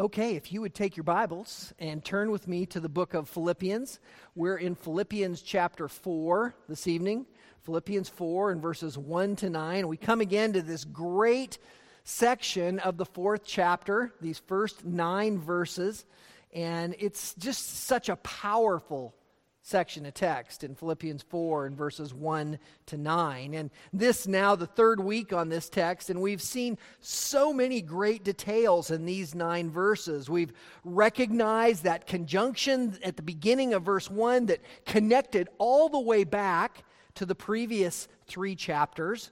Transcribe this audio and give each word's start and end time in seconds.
Okay, 0.00 0.34
if 0.34 0.50
you 0.50 0.62
would 0.62 0.74
take 0.74 0.96
your 0.96 1.04
Bibles 1.04 1.74
and 1.78 2.02
turn 2.02 2.30
with 2.30 2.48
me 2.48 2.64
to 2.64 2.80
the 2.80 2.88
book 2.88 3.12
of 3.12 3.28
Philippians. 3.28 4.00
We're 4.34 4.56
in 4.56 4.74
Philippians 4.74 5.42
chapter 5.42 5.88
4 5.88 6.54
this 6.70 6.86
evening. 6.86 7.26
Philippians 7.64 8.08
4 8.08 8.52
and 8.52 8.62
verses 8.62 8.96
1 8.96 9.36
to 9.36 9.50
9. 9.50 9.88
We 9.88 9.98
come 9.98 10.22
again 10.22 10.54
to 10.54 10.62
this 10.62 10.86
great 10.86 11.58
section 12.02 12.78
of 12.78 12.96
the 12.96 13.04
fourth 13.04 13.42
chapter, 13.44 14.14
these 14.22 14.38
first 14.38 14.86
nine 14.86 15.38
verses, 15.38 16.06
and 16.54 16.96
it's 16.98 17.34
just 17.34 17.84
such 17.84 18.08
a 18.08 18.16
powerful 18.16 19.14
section 19.62 20.06
of 20.06 20.14
text 20.14 20.64
in 20.64 20.74
Philippians 20.74 21.22
4 21.22 21.66
and 21.66 21.76
verses 21.76 22.14
1 22.14 22.58
to 22.86 22.96
9. 22.96 23.54
And 23.54 23.70
this 23.92 24.26
now 24.26 24.56
the 24.56 24.66
third 24.66 25.00
week 25.00 25.32
on 25.32 25.48
this 25.48 25.68
text, 25.68 26.10
and 26.10 26.20
we've 26.20 26.42
seen 26.42 26.78
so 27.00 27.52
many 27.52 27.82
great 27.82 28.24
details 28.24 28.90
in 28.90 29.04
these 29.04 29.34
nine 29.34 29.70
verses. 29.70 30.30
We've 30.30 30.52
recognized 30.84 31.84
that 31.84 32.06
conjunction 32.06 32.98
at 33.04 33.16
the 33.16 33.22
beginning 33.22 33.74
of 33.74 33.82
verse 33.82 34.10
1 34.10 34.46
that 34.46 34.60
connected 34.86 35.48
all 35.58 35.88
the 35.88 36.00
way 36.00 36.24
back 36.24 36.84
to 37.16 37.26
the 37.26 37.34
previous 37.34 38.08
three 38.26 38.56
chapters. 38.56 39.30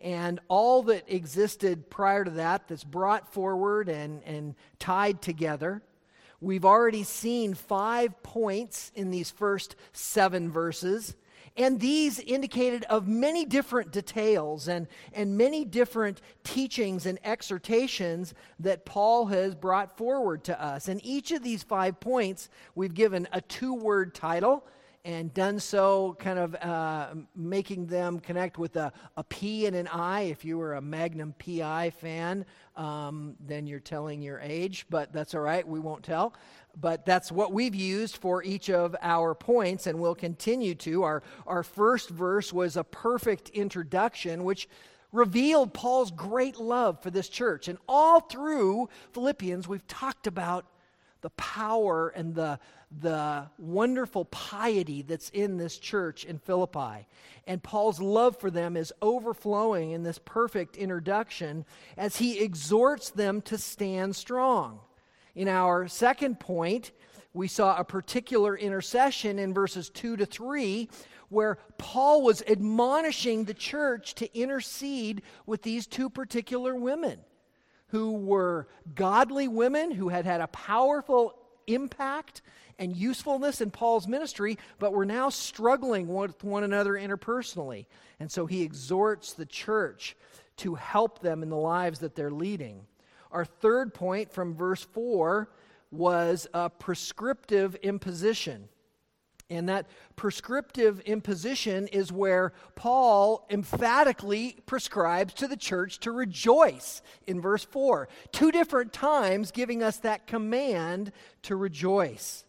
And 0.00 0.38
all 0.48 0.84
that 0.84 1.04
existed 1.08 1.90
prior 1.90 2.24
to 2.24 2.30
that, 2.32 2.68
that's 2.68 2.84
brought 2.84 3.32
forward 3.32 3.88
and, 3.88 4.22
and 4.24 4.54
tied 4.78 5.20
together. 5.20 5.82
We've 6.40 6.64
already 6.64 7.02
seen 7.02 7.54
five 7.54 8.22
points 8.22 8.92
in 8.94 9.10
these 9.10 9.30
first 9.30 9.74
seven 9.92 10.50
verses, 10.52 11.16
and 11.56 11.80
these 11.80 12.20
indicated 12.20 12.84
of 12.84 13.08
many 13.08 13.44
different 13.44 13.90
details 13.90 14.68
and, 14.68 14.86
and 15.12 15.36
many 15.36 15.64
different 15.64 16.20
teachings 16.44 17.06
and 17.06 17.18
exhortations 17.24 18.34
that 18.60 18.84
Paul 18.84 19.26
has 19.26 19.56
brought 19.56 19.96
forward 19.96 20.44
to 20.44 20.62
us. 20.62 20.86
And 20.86 21.04
each 21.04 21.32
of 21.32 21.42
these 21.42 21.64
five 21.64 21.98
points, 21.98 22.48
we've 22.76 22.94
given 22.94 23.26
a 23.32 23.40
two 23.40 23.74
word 23.74 24.14
title 24.14 24.64
and 25.08 25.32
done 25.32 25.58
so 25.58 26.14
kind 26.18 26.38
of 26.38 26.54
uh, 26.56 27.14
making 27.34 27.86
them 27.86 28.20
connect 28.20 28.58
with 28.58 28.76
a, 28.76 28.92
a 29.16 29.24
P 29.24 29.64
and 29.64 29.74
an 29.74 29.88
I. 29.88 30.24
If 30.24 30.44
you 30.44 30.58
were 30.58 30.74
a 30.74 30.82
Magnum 30.82 31.34
PI 31.38 31.88
fan, 31.98 32.44
um, 32.76 33.34
then 33.40 33.66
you're 33.66 33.80
telling 33.80 34.20
your 34.20 34.38
age, 34.38 34.84
but 34.90 35.10
that's 35.10 35.34
all 35.34 35.40
right, 35.40 35.66
we 35.66 35.80
won't 35.80 36.02
tell. 36.02 36.34
But 36.78 37.06
that's 37.06 37.32
what 37.32 37.54
we've 37.54 37.74
used 37.74 38.18
for 38.18 38.44
each 38.44 38.68
of 38.68 38.94
our 39.00 39.34
points, 39.34 39.86
and 39.86 39.98
we'll 39.98 40.14
continue 40.14 40.74
to. 40.74 41.04
Our, 41.04 41.22
our 41.46 41.62
first 41.62 42.10
verse 42.10 42.52
was 42.52 42.76
a 42.76 42.84
perfect 42.84 43.48
introduction, 43.48 44.44
which 44.44 44.68
revealed 45.10 45.72
Paul's 45.72 46.10
great 46.10 46.58
love 46.58 47.02
for 47.02 47.10
this 47.10 47.30
church. 47.30 47.68
And 47.68 47.78
all 47.88 48.20
through 48.20 48.90
Philippians, 49.14 49.66
we've 49.66 49.86
talked 49.86 50.26
about 50.26 50.66
the 51.20 51.30
power 51.30 52.08
and 52.10 52.34
the, 52.34 52.60
the 52.90 53.46
wonderful 53.58 54.24
piety 54.26 55.02
that's 55.02 55.28
in 55.30 55.56
this 55.56 55.78
church 55.78 56.24
in 56.24 56.38
Philippi. 56.38 57.06
And 57.46 57.62
Paul's 57.62 58.00
love 58.00 58.38
for 58.38 58.50
them 58.50 58.76
is 58.76 58.92
overflowing 59.02 59.90
in 59.90 60.02
this 60.02 60.18
perfect 60.18 60.76
introduction 60.76 61.64
as 61.96 62.16
he 62.16 62.40
exhorts 62.40 63.10
them 63.10 63.42
to 63.42 63.58
stand 63.58 64.16
strong. 64.16 64.80
In 65.34 65.48
our 65.48 65.86
second 65.86 66.40
point, 66.40 66.92
we 67.34 67.46
saw 67.46 67.76
a 67.76 67.84
particular 67.84 68.56
intercession 68.56 69.38
in 69.38 69.52
verses 69.52 69.90
2 69.90 70.16
to 70.16 70.26
3 70.26 70.88
where 71.28 71.58
Paul 71.76 72.22
was 72.22 72.42
admonishing 72.48 73.44
the 73.44 73.54
church 73.54 74.14
to 74.14 74.38
intercede 74.38 75.22
with 75.44 75.62
these 75.62 75.86
two 75.86 76.08
particular 76.08 76.74
women 76.74 77.20
who 77.88 78.12
were 78.12 78.68
godly 78.94 79.46
women 79.46 79.90
who 79.90 80.08
had 80.08 80.24
had 80.24 80.40
a 80.40 80.46
powerful 80.48 81.34
impact 81.66 82.42
and 82.78 82.96
usefulness 82.96 83.60
in 83.60 83.70
Paul's 83.70 84.06
ministry, 84.06 84.58
but 84.78 84.92
were 84.92 85.06
now 85.06 85.28
struggling 85.28 86.08
with 86.08 86.42
one 86.44 86.64
another 86.64 86.92
interpersonally. 86.92 87.86
And 88.20 88.30
so 88.30 88.46
he 88.46 88.62
exhorts 88.62 89.32
the 89.32 89.46
church 89.46 90.16
to 90.58 90.74
help 90.74 91.20
them 91.20 91.42
in 91.42 91.50
the 91.50 91.56
lives 91.56 92.00
that 92.00 92.14
they're 92.14 92.30
leading. 92.30 92.86
Our 93.30 93.44
third 93.44 93.94
point 93.94 94.32
from 94.32 94.54
verse 94.54 94.82
4 94.82 95.48
was 95.90 96.46
a 96.54 96.70
prescriptive 96.70 97.74
imposition. 97.76 98.68
And 99.50 99.68
that 99.70 99.86
prescriptive 100.14 101.00
imposition 101.00 101.86
is 101.88 102.12
where 102.12 102.52
Paul 102.74 103.46
emphatically 103.48 104.58
prescribes 104.66 105.32
to 105.34 105.48
the 105.48 105.56
church 105.56 106.00
to 106.00 106.12
rejoice 106.12 107.00
in 107.26 107.40
verse 107.40 107.64
4. 107.64 108.08
Two 108.30 108.52
different 108.52 108.92
times 108.92 109.50
giving 109.50 109.82
us 109.82 109.96
that 109.98 110.26
command 110.26 111.12
to 111.42 111.56
rejoice. 111.56 112.44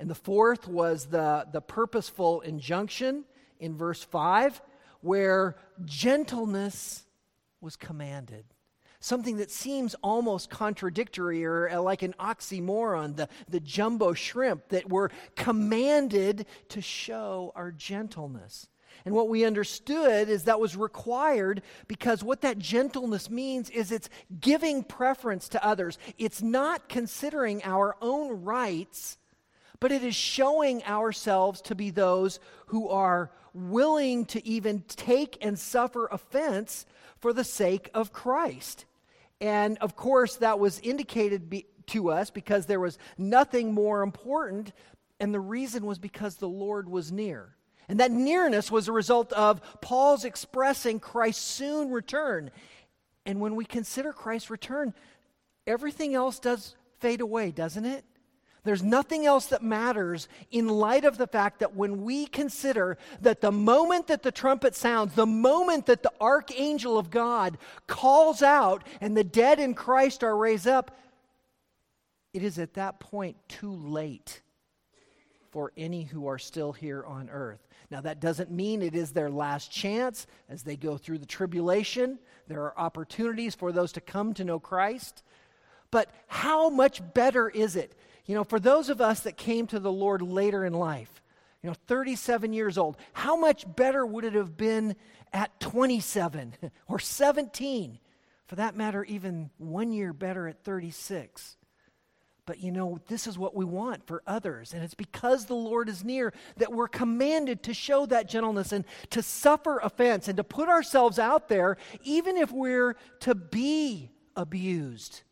And 0.00 0.10
the 0.10 0.16
fourth 0.16 0.66
was 0.66 1.06
the, 1.06 1.46
the 1.52 1.60
purposeful 1.60 2.40
injunction 2.40 3.24
in 3.60 3.76
verse 3.76 4.02
5, 4.02 4.60
where 5.02 5.56
gentleness 5.84 7.04
was 7.60 7.76
commanded 7.76 8.44
something 9.00 9.38
that 9.38 9.50
seems 9.50 9.96
almost 10.02 10.50
contradictory 10.50 11.44
or 11.44 11.68
uh, 11.70 11.80
like 11.80 12.02
an 12.02 12.14
oxymoron, 12.20 13.16
the, 13.16 13.28
the 13.48 13.60
jumbo 13.60 14.12
shrimp, 14.12 14.68
that 14.68 14.88
we're 14.88 15.08
commanded 15.34 16.46
to 16.68 16.82
show 16.82 17.52
our 17.56 17.72
gentleness. 17.72 18.68
And 19.04 19.14
what 19.14 19.28
we 19.28 19.44
understood 19.44 20.28
is 20.28 20.44
that 20.44 20.60
was 20.60 20.76
required 20.76 21.62
because 21.88 22.22
what 22.22 22.42
that 22.42 22.58
gentleness 22.58 23.30
means 23.30 23.70
is 23.70 23.90
it's 23.90 24.10
giving 24.38 24.84
preference 24.84 25.48
to 25.50 25.64
others. 25.64 25.98
It's 26.18 26.42
not 26.42 26.88
considering 26.88 27.62
our 27.64 27.96
own 28.02 28.42
rights, 28.42 29.16
but 29.80 29.90
it 29.90 30.04
is 30.04 30.14
showing 30.14 30.84
ourselves 30.84 31.62
to 31.62 31.74
be 31.74 31.90
those 31.90 32.38
who 32.66 32.88
are 32.88 33.30
willing 33.52 34.26
to 34.26 34.46
even 34.46 34.82
take 34.86 35.38
and 35.40 35.58
suffer 35.58 36.06
offense 36.12 36.86
for 37.18 37.32
the 37.32 37.44
sake 37.44 37.90
of 37.94 38.12
Christ. 38.12 38.84
And 39.40 39.78
of 39.78 39.96
course, 39.96 40.36
that 40.36 40.58
was 40.58 40.78
indicated 40.80 41.48
be, 41.48 41.66
to 41.86 42.10
us 42.10 42.30
because 42.30 42.66
there 42.66 42.80
was 42.80 42.98
nothing 43.16 43.72
more 43.72 44.02
important, 44.02 44.72
and 45.18 45.34
the 45.34 45.40
reason 45.40 45.86
was 45.86 45.98
because 45.98 46.36
the 46.36 46.48
Lord 46.48 46.88
was 46.88 47.10
near. 47.10 47.56
And 47.88 47.98
that 47.98 48.12
nearness 48.12 48.70
was 48.70 48.86
a 48.86 48.92
result 48.92 49.32
of 49.32 49.60
Paul's 49.80 50.24
expressing 50.24 51.00
Christ's 51.00 51.42
soon 51.42 51.90
return. 51.90 52.50
And 53.26 53.40
when 53.40 53.56
we 53.56 53.64
consider 53.64 54.12
Christ's 54.12 54.50
return, 54.50 54.94
everything 55.66 56.14
else 56.14 56.38
does 56.38 56.76
fade 57.00 57.20
away, 57.20 57.50
doesn't 57.50 57.84
it? 57.84 58.04
There's 58.62 58.82
nothing 58.82 59.24
else 59.24 59.46
that 59.46 59.62
matters 59.62 60.28
in 60.50 60.68
light 60.68 61.04
of 61.04 61.16
the 61.16 61.26
fact 61.26 61.60
that 61.60 61.74
when 61.74 62.02
we 62.02 62.26
consider 62.26 62.98
that 63.22 63.40
the 63.40 63.52
moment 63.52 64.08
that 64.08 64.22
the 64.22 64.32
trumpet 64.32 64.74
sounds, 64.74 65.14
the 65.14 65.26
moment 65.26 65.86
that 65.86 66.02
the 66.02 66.12
archangel 66.20 66.98
of 66.98 67.10
God 67.10 67.58
calls 67.86 68.42
out 68.42 68.86
and 69.00 69.16
the 69.16 69.24
dead 69.24 69.60
in 69.60 69.74
Christ 69.74 70.22
are 70.22 70.36
raised 70.36 70.66
up, 70.66 70.96
it 72.32 72.42
is 72.42 72.58
at 72.58 72.74
that 72.74 73.00
point 73.00 73.36
too 73.48 73.72
late 73.72 74.42
for 75.50 75.72
any 75.76 76.04
who 76.04 76.26
are 76.26 76.38
still 76.38 76.72
here 76.72 77.04
on 77.04 77.28
earth. 77.28 77.66
Now, 77.90 78.00
that 78.02 78.20
doesn't 78.20 78.52
mean 78.52 78.82
it 78.82 78.94
is 78.94 79.10
their 79.10 79.30
last 79.30 79.72
chance 79.72 80.28
as 80.48 80.62
they 80.62 80.76
go 80.76 80.96
through 80.96 81.18
the 81.18 81.26
tribulation. 81.26 82.20
There 82.46 82.62
are 82.62 82.78
opportunities 82.78 83.56
for 83.56 83.72
those 83.72 83.90
to 83.92 84.00
come 84.00 84.32
to 84.34 84.44
know 84.44 84.60
Christ. 84.60 85.24
But 85.90 86.08
how 86.28 86.70
much 86.70 87.02
better 87.14 87.48
is 87.48 87.74
it 87.74 87.96
you 88.26 88.34
know, 88.34 88.44
for 88.44 88.60
those 88.60 88.88
of 88.88 89.00
us 89.00 89.20
that 89.20 89.36
came 89.36 89.66
to 89.68 89.80
the 89.80 89.92
Lord 89.92 90.22
later 90.22 90.64
in 90.64 90.72
life, 90.72 91.22
you 91.62 91.68
know, 91.68 91.76
37 91.86 92.52
years 92.52 92.78
old, 92.78 92.96
how 93.12 93.36
much 93.36 93.64
better 93.76 94.04
would 94.06 94.24
it 94.24 94.34
have 94.34 94.56
been 94.56 94.96
at 95.32 95.60
27 95.60 96.54
or 96.88 96.98
17? 96.98 97.98
For 98.46 98.56
that 98.56 98.76
matter, 98.76 99.04
even 99.04 99.50
one 99.58 99.92
year 99.92 100.12
better 100.12 100.48
at 100.48 100.64
36. 100.64 101.56
But 102.46 102.58
you 102.58 102.72
know, 102.72 102.98
this 103.06 103.28
is 103.28 103.38
what 103.38 103.54
we 103.54 103.64
want 103.64 104.08
for 104.08 104.24
others. 104.26 104.74
And 104.74 104.82
it's 104.82 104.94
because 104.94 105.44
the 105.44 105.54
Lord 105.54 105.88
is 105.88 106.02
near 106.02 106.32
that 106.56 106.72
we're 106.72 106.88
commanded 106.88 107.62
to 107.62 107.74
show 107.74 108.06
that 108.06 108.28
gentleness 108.28 108.72
and 108.72 108.84
to 109.10 109.22
suffer 109.22 109.78
offense 109.78 110.26
and 110.26 110.36
to 110.36 110.42
put 110.42 110.68
ourselves 110.68 111.20
out 111.20 111.48
there, 111.48 111.76
even 112.02 112.36
if 112.36 112.50
we're 112.50 112.96
to 113.20 113.36
be 113.36 114.10
abused, 114.34 115.22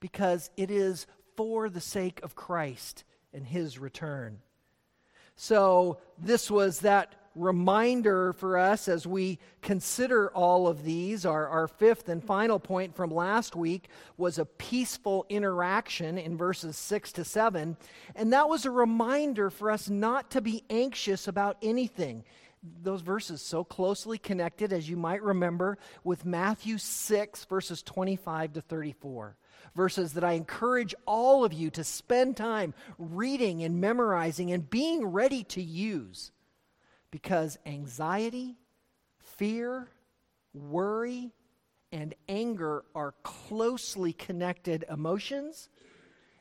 because 0.00 0.50
it 0.56 0.68
is 0.68 1.06
for 1.36 1.68
the 1.68 1.80
sake 1.80 2.20
of 2.22 2.34
Christ 2.34 3.04
and 3.32 3.46
his 3.46 3.78
return. 3.78 4.38
So, 5.36 5.98
this 6.18 6.50
was 6.50 6.80
that 6.80 7.14
reminder 7.34 8.32
for 8.32 8.56
us 8.58 8.88
as 8.88 9.06
we 9.06 9.38
consider 9.62 10.30
all 10.30 10.68
of 10.68 10.84
these. 10.84 11.26
Our, 11.26 11.48
our 11.48 11.68
fifth 11.68 12.08
and 12.08 12.22
final 12.22 12.58
point 12.58 12.94
from 12.94 13.10
last 13.10 13.56
week 13.56 13.88
was 14.16 14.38
a 14.38 14.44
peaceful 14.44 15.26
interaction 15.28 16.18
in 16.18 16.36
verses 16.36 16.76
6 16.76 17.12
to 17.12 17.24
7. 17.24 17.76
And 18.14 18.32
that 18.32 18.48
was 18.48 18.64
a 18.64 18.70
reminder 18.70 19.50
for 19.50 19.70
us 19.70 19.88
not 19.88 20.30
to 20.32 20.40
be 20.40 20.64
anxious 20.70 21.26
about 21.28 21.56
anything. 21.62 22.24
Those 22.82 23.02
verses 23.02 23.42
so 23.42 23.62
closely 23.62 24.16
connected, 24.16 24.72
as 24.72 24.88
you 24.88 24.96
might 24.96 25.22
remember, 25.22 25.76
with 26.02 26.24
Matthew 26.24 26.78
6, 26.78 27.44
verses 27.44 27.82
25 27.82 28.54
to 28.54 28.60
34. 28.62 29.36
Verses 29.74 30.12
that 30.14 30.24
I 30.24 30.32
encourage 30.32 30.94
all 31.06 31.44
of 31.44 31.52
you 31.52 31.70
to 31.70 31.84
spend 31.84 32.36
time 32.36 32.74
reading 32.98 33.62
and 33.62 33.80
memorizing 33.80 34.52
and 34.52 34.68
being 34.68 35.06
ready 35.06 35.44
to 35.44 35.62
use. 35.62 36.30
Because 37.10 37.58
anxiety, 37.64 38.56
fear, 39.18 39.88
worry, 40.52 41.32
and 41.92 42.14
anger 42.28 42.84
are 42.94 43.14
closely 43.22 44.12
connected 44.12 44.84
emotions, 44.90 45.68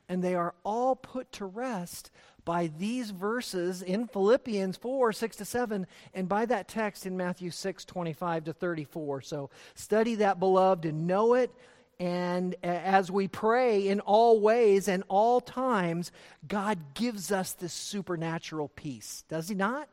and 0.10 0.24
they 0.24 0.34
are 0.34 0.56
all 0.64 0.96
put 0.96 1.32
to 1.34 1.46
rest 1.46 2.10
by 2.46 2.68
these 2.78 3.12
verses 3.12 3.82
in 3.82 4.08
Philippians 4.08 4.78
4 4.78 5.14
6 5.14 5.36
to 5.38 5.46
7, 5.46 5.88
and 6.14 6.28
by 6.28 6.46
that 6.46 6.68
text 6.68 7.06
in 7.06 7.16
Matthew 7.16 7.52
6 7.52 7.86
25 7.86 8.46
to 8.46 8.54
34. 8.54 9.22
So 9.22 9.50
study 9.76 10.16
that, 10.16 10.40
beloved, 10.40 10.86
and 10.86 11.08
know 11.08 11.36
it. 11.36 11.52
And 12.00 12.56
as 12.64 13.12
we 13.12 13.28
pray 13.28 13.88
in 13.88 14.00
all 14.00 14.40
ways 14.40 14.88
and 14.88 15.04
all 15.08 15.40
times, 15.40 16.12
God 16.48 16.94
gives 16.94 17.32
us 17.32 17.54
this 17.54 17.74
supernatural 17.74 18.70
peace, 18.70 19.24
does 19.30 19.50
He 19.50 19.56
not? 19.56 19.88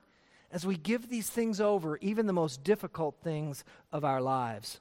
As 0.52 0.66
we 0.66 0.76
give 0.76 1.08
these 1.08 1.30
things 1.30 1.60
over, 1.60 1.96
even 1.98 2.26
the 2.26 2.32
most 2.32 2.64
difficult 2.64 3.16
things 3.22 3.64
of 3.92 4.04
our 4.04 4.20
lives. 4.20 4.80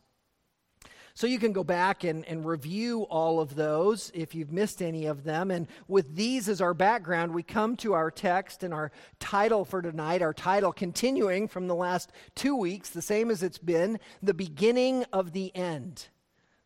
So 1.19 1.27
you 1.27 1.37
can 1.37 1.51
go 1.51 1.65
back 1.65 2.05
and, 2.05 2.25
and 2.29 2.45
review 2.45 3.03
all 3.03 3.41
of 3.41 3.55
those 3.55 4.09
if 4.13 4.33
you've 4.33 4.53
missed 4.53 4.81
any 4.81 5.05
of 5.05 5.25
them. 5.25 5.51
And 5.51 5.67
with 5.87 6.15
these 6.15 6.47
as 6.47 6.61
our 6.61 6.73
background, 6.73 7.33
we 7.33 7.43
come 7.43 7.75
to 7.77 7.91
our 7.91 8.09
text 8.09 8.63
and 8.63 8.73
our 8.73 8.91
title 9.19 9.65
for 9.65 9.81
tonight, 9.81 10.21
our 10.21 10.33
title 10.33 10.71
continuing 10.71 11.49
from 11.49 11.67
the 11.67 11.75
last 11.75 12.11
two 12.35 12.55
weeks, 12.55 12.89
the 12.89 13.01
same 13.01 13.29
as 13.31 13.43
it's 13.43 13.57
been, 13.57 13.99
The 14.23 14.33
Beginning 14.33 15.03
of 15.11 15.33
the 15.33 15.53
End. 15.53 16.07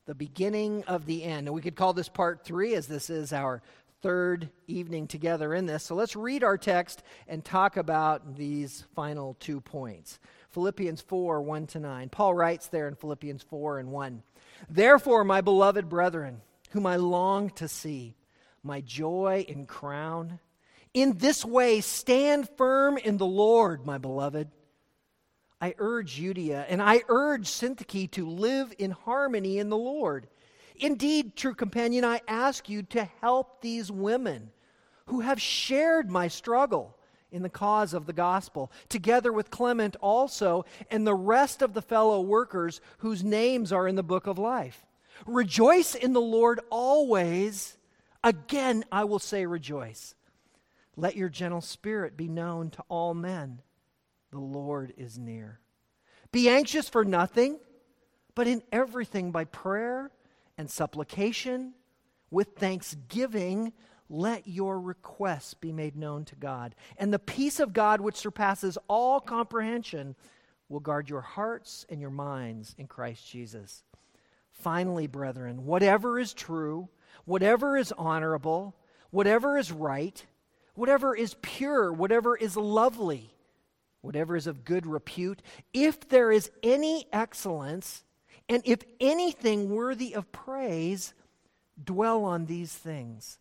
The 0.06 0.16
beginning 0.16 0.84
of 0.86 1.06
the 1.06 1.24
end. 1.24 1.48
And 1.48 1.56
we 1.56 1.62
could 1.62 1.76
call 1.76 1.94
this 1.94 2.10
part 2.10 2.44
three, 2.44 2.76
as 2.76 2.88
this 2.88 3.10
is 3.10 3.32
our 3.32 3.62
third 4.02 4.50
evening 4.68 5.08
together 5.08 5.54
in 5.54 5.66
this. 5.66 5.84
So 5.84 5.96
let's 5.96 6.16
read 6.16 6.44
our 6.44 6.58
text 6.58 7.02
and 7.28 7.44
talk 7.44 7.78
about 7.78 8.36
these 8.36 8.84
final 8.96 9.36
two 9.40 9.62
points. 9.62 10.20
Philippians 10.50 11.02
4 11.02 11.42
1 11.42 11.68
to 11.68 11.80
9. 11.80 12.10
Paul 12.10 12.36
writes 12.36 12.68
there 12.68 12.88
in 12.88 12.96
Philippians 12.96 13.44
4 13.44 13.80
and 13.80 13.92
1. 13.92 14.24
Therefore, 14.70 15.24
my 15.24 15.42
beloved 15.42 15.90
brethren, 15.90 16.42
whom 16.72 16.86
I 16.86 16.98
long 16.98 17.50
to 17.52 17.68
see, 17.68 18.16
my 18.62 18.82
joy 18.82 19.46
and 19.48 19.68
crown, 19.68 20.40
in 20.94 21.18
this 21.18 21.44
way 21.44 21.82
stand 21.82 22.50
firm 22.58 22.98
in 22.98 23.18
the 23.18 23.26
Lord, 23.26 23.86
my 23.86 23.98
beloved. 23.98 24.50
I 25.64 25.76
urge 25.78 26.20
Euodia 26.20 26.66
and 26.68 26.82
I 26.82 27.04
urge 27.08 27.48
Syntyche 27.48 28.12
to 28.12 28.28
live 28.28 28.74
in 28.78 28.92
harmony 28.92 29.60
in 29.60 29.70
the 29.70 29.78
Lord. 29.78 30.28
Indeed, 30.76 31.38
true 31.38 31.56
companion, 31.56 32.04
I 32.04 32.20
ask 32.28 32.68
you 32.68 32.84
to 32.84 33.06
help 33.22 33.62
these 33.62 33.90
women 33.90 34.52
who 35.06 35.22
have 35.22 35.42
shared 35.42 36.12
my 36.12 36.28
struggle 36.28 36.98
in 37.32 37.44
the 37.44 37.50
cause 37.50 37.94
of 37.94 38.08
the 38.08 38.12
gospel, 38.12 38.74
together 38.90 39.32
with 39.32 39.52
Clement 39.52 39.96
also 40.02 40.66
and 40.92 41.08
the 41.08 41.16
rest 41.16 41.62
of 41.62 41.74
the 41.74 41.82
fellow 41.82 42.20
workers 42.20 42.82
whose 42.98 43.24
names 43.24 43.72
are 43.72 43.88
in 43.88 43.96
the 43.96 44.04
book 44.04 44.28
of 44.28 44.38
life. 44.38 44.86
Rejoice 45.26 45.96
in 45.96 46.12
the 46.12 46.20
Lord 46.20 46.60
always. 46.72 47.78
Again, 48.22 48.84
I 48.92 49.06
will 49.06 49.18
say, 49.18 49.46
rejoice. 49.46 50.14
Let 50.98 51.16
your 51.16 51.30
gentle 51.30 51.62
spirit 51.62 52.18
be 52.18 52.28
known 52.28 52.70
to 52.72 52.84
all 52.90 53.14
men. 53.14 53.62
The 54.34 54.40
Lord 54.40 54.96
is 54.98 55.20
near. 55.20 55.60
Be 56.32 56.50
anxious 56.50 56.90
for 56.90 57.06
nothing, 57.06 57.60
but 58.34 58.48
in 58.48 58.64
everything 58.72 59.32
by 59.32 59.46
prayer 59.46 60.10
and 60.58 60.68
supplication 60.68 61.76
with 62.32 62.56
thanksgiving 62.56 63.74
let 64.10 64.48
your 64.48 64.80
requests 64.80 65.54
be 65.54 65.72
made 65.72 65.96
known 65.96 66.26
to 66.26 66.36
God. 66.36 66.74
And 66.98 67.14
the 67.14 67.20
peace 67.20 67.60
of 67.60 67.74
God, 67.74 68.02
which 68.02 68.16
surpasses 68.16 68.78
all 68.88 69.20
comprehension, 69.20 70.16
will 70.68 70.80
guard 70.80 71.10
your 71.10 71.22
hearts 71.22 71.86
and 71.88 72.02
your 72.02 72.10
minds 72.10 72.74
in 72.80 72.88
Christ 72.88 73.30
Jesus. 73.30 73.84
Finally, 74.52 75.06
brethren, 75.06 75.66
whatever 75.66 76.20
is 76.20 76.34
true, 76.34 76.90
whatever 77.26 77.78
is 77.78 77.92
honorable, 77.92 78.76
whatever 79.12 79.60
is 79.60 79.72
right, 79.72 80.26
whatever 80.74 81.16
is 81.16 81.36
pure, 81.44 81.94
whatever 81.94 82.36
is 82.36 82.58
lovely, 82.58 83.33
whatever 84.04 84.36
is 84.36 84.46
of 84.46 84.64
good 84.64 84.86
repute, 84.86 85.42
if 85.74 86.08
there 86.10 86.32
is 86.32 86.52
any 86.62 87.08
excellence, 87.12 88.04
and 88.48 88.62
if 88.66 88.84
anything 89.00 89.70
worthy 89.70 90.14
of 90.14 90.32
praise, 90.32 91.16
dwell 91.84 92.24
on 92.24 92.46
these 92.46 92.72
things 92.72 93.40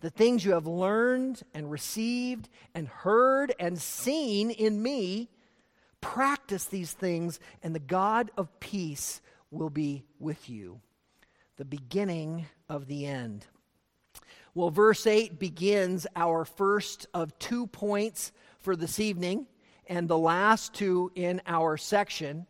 the 0.00 0.10
things 0.10 0.44
you 0.44 0.52
have 0.52 0.66
learned 0.66 1.42
and 1.54 1.70
received 1.70 2.48
and 2.74 2.88
heard 2.88 3.54
and 3.60 3.80
seen 3.80 4.50
in 4.50 4.82
me, 4.82 5.28
practice 6.00 6.64
these 6.64 6.92
things, 6.92 7.38
and 7.62 7.74
the 7.74 7.78
God 7.78 8.30
of 8.36 8.60
peace 8.60 9.20
will 9.50 9.70
be 9.70 10.04
with 10.18 10.48
you. 10.48 10.80
The 11.56 11.64
beginning 11.64 12.46
of 12.68 12.86
the 12.86 13.06
end. 13.06 13.46
Well, 14.54 14.70
verse 14.70 15.06
8 15.06 15.38
begins 15.38 16.06
our 16.16 16.44
first 16.44 17.06
of 17.12 17.38
two 17.38 17.66
points 17.66 18.32
for 18.58 18.74
this 18.74 18.98
evening, 18.98 19.46
and 19.90 20.08
the 20.08 20.16
last 20.16 20.72
two 20.72 21.10
in 21.16 21.42
our 21.46 21.76
section. 21.76 22.46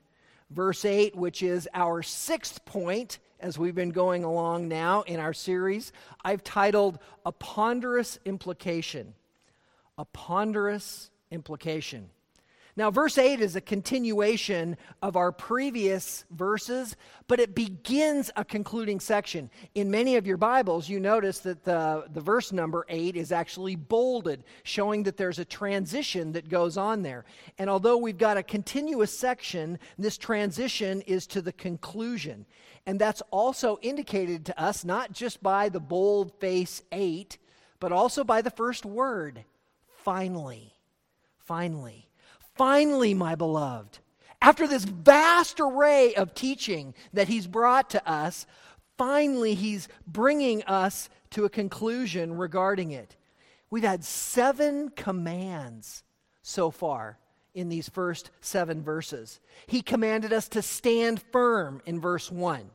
Verse 0.50 0.84
8, 0.84 1.16
which 1.16 1.42
is 1.42 1.66
our 1.75 2.02
sixth 2.02 2.64
point 2.66 3.19
as 3.40 3.58
we've 3.58 3.75
been 3.75 3.90
going 3.90 4.25
along 4.25 4.69
now 4.69 5.00
in 5.02 5.19
our 5.19 5.32
series, 5.32 5.92
I've 6.22 6.44
titled 6.44 6.98
A 7.25 7.32
Ponderous 7.32 8.19
Implication. 8.26 9.14
A 9.96 10.04
Ponderous 10.04 11.10
Implication. 11.31 12.10
Now, 12.80 12.90
verse 12.90 13.18
8 13.18 13.42
is 13.42 13.56
a 13.56 13.60
continuation 13.60 14.78
of 15.02 15.14
our 15.14 15.32
previous 15.32 16.24
verses, 16.30 16.96
but 17.28 17.38
it 17.38 17.54
begins 17.54 18.30
a 18.36 18.42
concluding 18.42 19.00
section. 19.00 19.50
In 19.74 19.90
many 19.90 20.16
of 20.16 20.26
your 20.26 20.38
Bibles, 20.38 20.88
you 20.88 20.98
notice 20.98 21.40
that 21.40 21.62
the, 21.62 22.06
the 22.10 22.22
verse 22.22 22.52
number 22.52 22.86
8 22.88 23.16
is 23.16 23.32
actually 23.32 23.76
bolded, 23.76 24.44
showing 24.62 25.02
that 25.02 25.18
there's 25.18 25.38
a 25.38 25.44
transition 25.44 26.32
that 26.32 26.48
goes 26.48 26.78
on 26.78 27.02
there. 27.02 27.26
And 27.58 27.68
although 27.68 27.98
we've 27.98 28.16
got 28.16 28.38
a 28.38 28.42
continuous 28.42 29.12
section, 29.12 29.78
this 29.98 30.16
transition 30.16 31.02
is 31.02 31.26
to 31.26 31.42
the 31.42 31.52
conclusion. 31.52 32.46
And 32.86 32.98
that's 32.98 33.20
also 33.30 33.78
indicated 33.82 34.46
to 34.46 34.58
us 34.58 34.86
not 34.86 35.12
just 35.12 35.42
by 35.42 35.68
the 35.68 35.80
bold 35.80 36.32
face 36.40 36.82
8, 36.92 37.36
but 37.78 37.92
also 37.92 38.24
by 38.24 38.40
the 38.40 38.50
first 38.50 38.86
word, 38.86 39.44
finally. 39.99 40.72
Finally. 41.37 42.10
Finally, 42.57 43.14
my 43.14 43.35
beloved. 43.35 43.99
After 44.42 44.66
this 44.66 44.85
vast 44.85 45.61
array 45.61 46.14
of 46.14 46.35
teaching 46.35 46.95
that 47.12 47.28
he's 47.28 47.47
brought 47.47 47.90
to 47.90 48.09
us, 48.09 48.47
finally 48.97 49.54
he's 49.54 49.88
bringing 50.07 50.62
us 50.64 51.11
to 51.30 51.45
a 51.45 51.50
conclusion 51.50 52.37
regarding 52.37 52.90
it. 52.90 53.16
We've 53.71 53.85
had 53.85 54.04
seven 54.04 54.90
commands 54.90 56.02
so 56.42 56.71
far 56.71 57.19
in 57.54 57.69
these 57.69 57.88
first 57.88 58.30
seven 58.40 58.83
verses. 58.83 59.40
He 59.66 59.83
commanded 59.83 60.33
us 60.33 60.49
to 60.49 60.62
stand 60.62 61.23
firm 61.33 61.83
in 61.87 62.00
verse 62.00 62.30
1. 62.30 62.71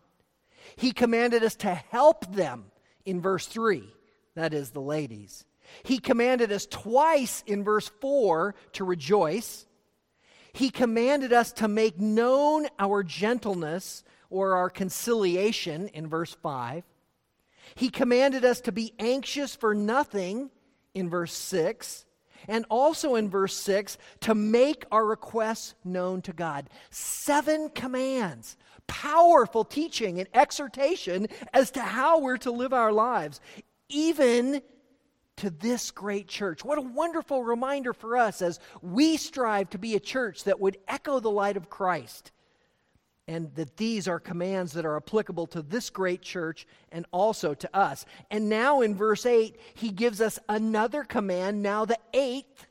He 0.75 0.91
commanded 0.91 1.43
us 1.43 1.55
to 1.57 1.73
help 1.73 2.33
them 2.33 2.65
in 3.05 3.21
verse 3.21 3.45
3, 3.45 3.83
that 4.35 4.53
is, 4.53 4.71
the 4.71 4.81
ladies. 4.81 5.45
He 5.83 5.99
commanded 5.99 6.51
us 6.51 6.65
twice 6.65 7.43
in 7.45 7.63
verse 7.63 7.91
4 8.01 8.55
to 8.73 8.83
rejoice. 8.83 9.65
He 10.53 10.69
commanded 10.69 11.33
us 11.33 11.51
to 11.53 11.67
make 11.67 11.99
known 11.99 12.67
our 12.79 13.03
gentleness 13.03 14.03
or 14.29 14.55
our 14.55 14.69
conciliation 14.69 15.87
in 15.89 16.07
verse 16.07 16.35
5. 16.41 16.83
He 17.75 17.89
commanded 17.89 18.45
us 18.45 18.61
to 18.61 18.71
be 18.71 18.93
anxious 18.99 19.55
for 19.55 19.73
nothing 19.73 20.49
in 20.93 21.09
verse 21.09 21.33
6 21.33 22.05
and 22.47 22.65
also 22.69 23.15
in 23.15 23.29
verse 23.29 23.55
6 23.57 23.97
to 24.21 24.35
make 24.35 24.85
our 24.91 25.05
requests 25.05 25.75
known 25.83 26.21
to 26.23 26.33
God. 26.33 26.69
Seven 26.89 27.69
commands, 27.69 28.57
powerful 28.87 29.63
teaching 29.63 30.19
and 30.19 30.29
exhortation 30.33 31.27
as 31.53 31.71
to 31.71 31.81
how 31.81 32.19
we're 32.19 32.37
to 32.37 32.51
live 32.51 32.73
our 32.73 32.91
lives, 32.91 33.41
even 33.89 34.61
to 35.37 35.49
this 35.49 35.91
great 35.91 36.27
church. 36.27 36.63
What 36.63 36.77
a 36.77 36.81
wonderful 36.81 37.43
reminder 37.43 37.93
for 37.93 38.17
us 38.17 38.41
as 38.41 38.59
we 38.81 39.17
strive 39.17 39.69
to 39.71 39.77
be 39.77 39.95
a 39.95 39.99
church 39.99 40.45
that 40.45 40.59
would 40.59 40.77
echo 40.87 41.19
the 41.19 41.31
light 41.31 41.57
of 41.57 41.69
Christ 41.69 42.31
and 43.27 43.53
that 43.55 43.77
these 43.77 44.07
are 44.07 44.19
commands 44.19 44.73
that 44.73 44.85
are 44.85 44.97
applicable 44.97 45.47
to 45.47 45.61
this 45.61 45.89
great 45.89 46.21
church 46.21 46.67
and 46.91 47.05
also 47.11 47.53
to 47.55 47.75
us. 47.75 48.05
And 48.29 48.49
now 48.49 48.81
in 48.81 48.95
verse 48.95 49.25
8, 49.25 49.59
he 49.73 49.89
gives 49.89 50.21
us 50.21 50.37
another 50.47 51.03
command, 51.03 51.63
now 51.63 51.85
the 51.85 51.97
eighth, 52.13 52.67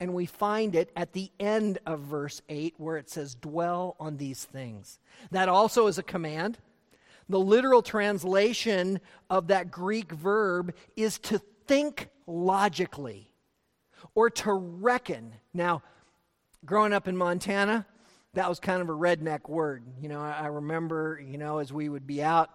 and 0.00 0.12
we 0.14 0.26
find 0.26 0.74
it 0.74 0.90
at 0.96 1.12
the 1.12 1.30
end 1.38 1.78
of 1.86 2.00
verse 2.00 2.42
8 2.48 2.74
where 2.78 2.96
it 2.96 3.08
says, 3.08 3.36
Dwell 3.36 3.94
on 4.00 4.16
these 4.16 4.44
things. 4.44 4.98
That 5.30 5.48
also 5.48 5.86
is 5.86 5.98
a 5.98 6.02
command. 6.02 6.58
The 7.28 7.38
literal 7.38 7.82
translation 7.82 9.00
of 9.30 9.46
that 9.46 9.70
Greek 9.70 10.10
verb 10.10 10.74
is 10.96 11.20
to 11.20 11.40
think 11.66 12.08
logically 12.26 13.32
or 14.14 14.30
to 14.30 14.52
reckon. 14.52 15.34
Now, 15.54 15.82
growing 16.64 16.92
up 16.92 17.08
in 17.08 17.16
Montana, 17.16 17.86
that 18.34 18.48
was 18.48 18.60
kind 18.60 18.80
of 18.80 18.88
a 18.88 18.92
redneck 18.92 19.48
word. 19.48 19.84
You 20.00 20.08
know, 20.08 20.20
I, 20.20 20.46
remember, 20.46 21.22
you 21.24 21.38
know, 21.38 21.58
as 21.58 21.72
we 21.72 21.88
would 21.88 22.06
be 22.06 22.22
out 22.22 22.50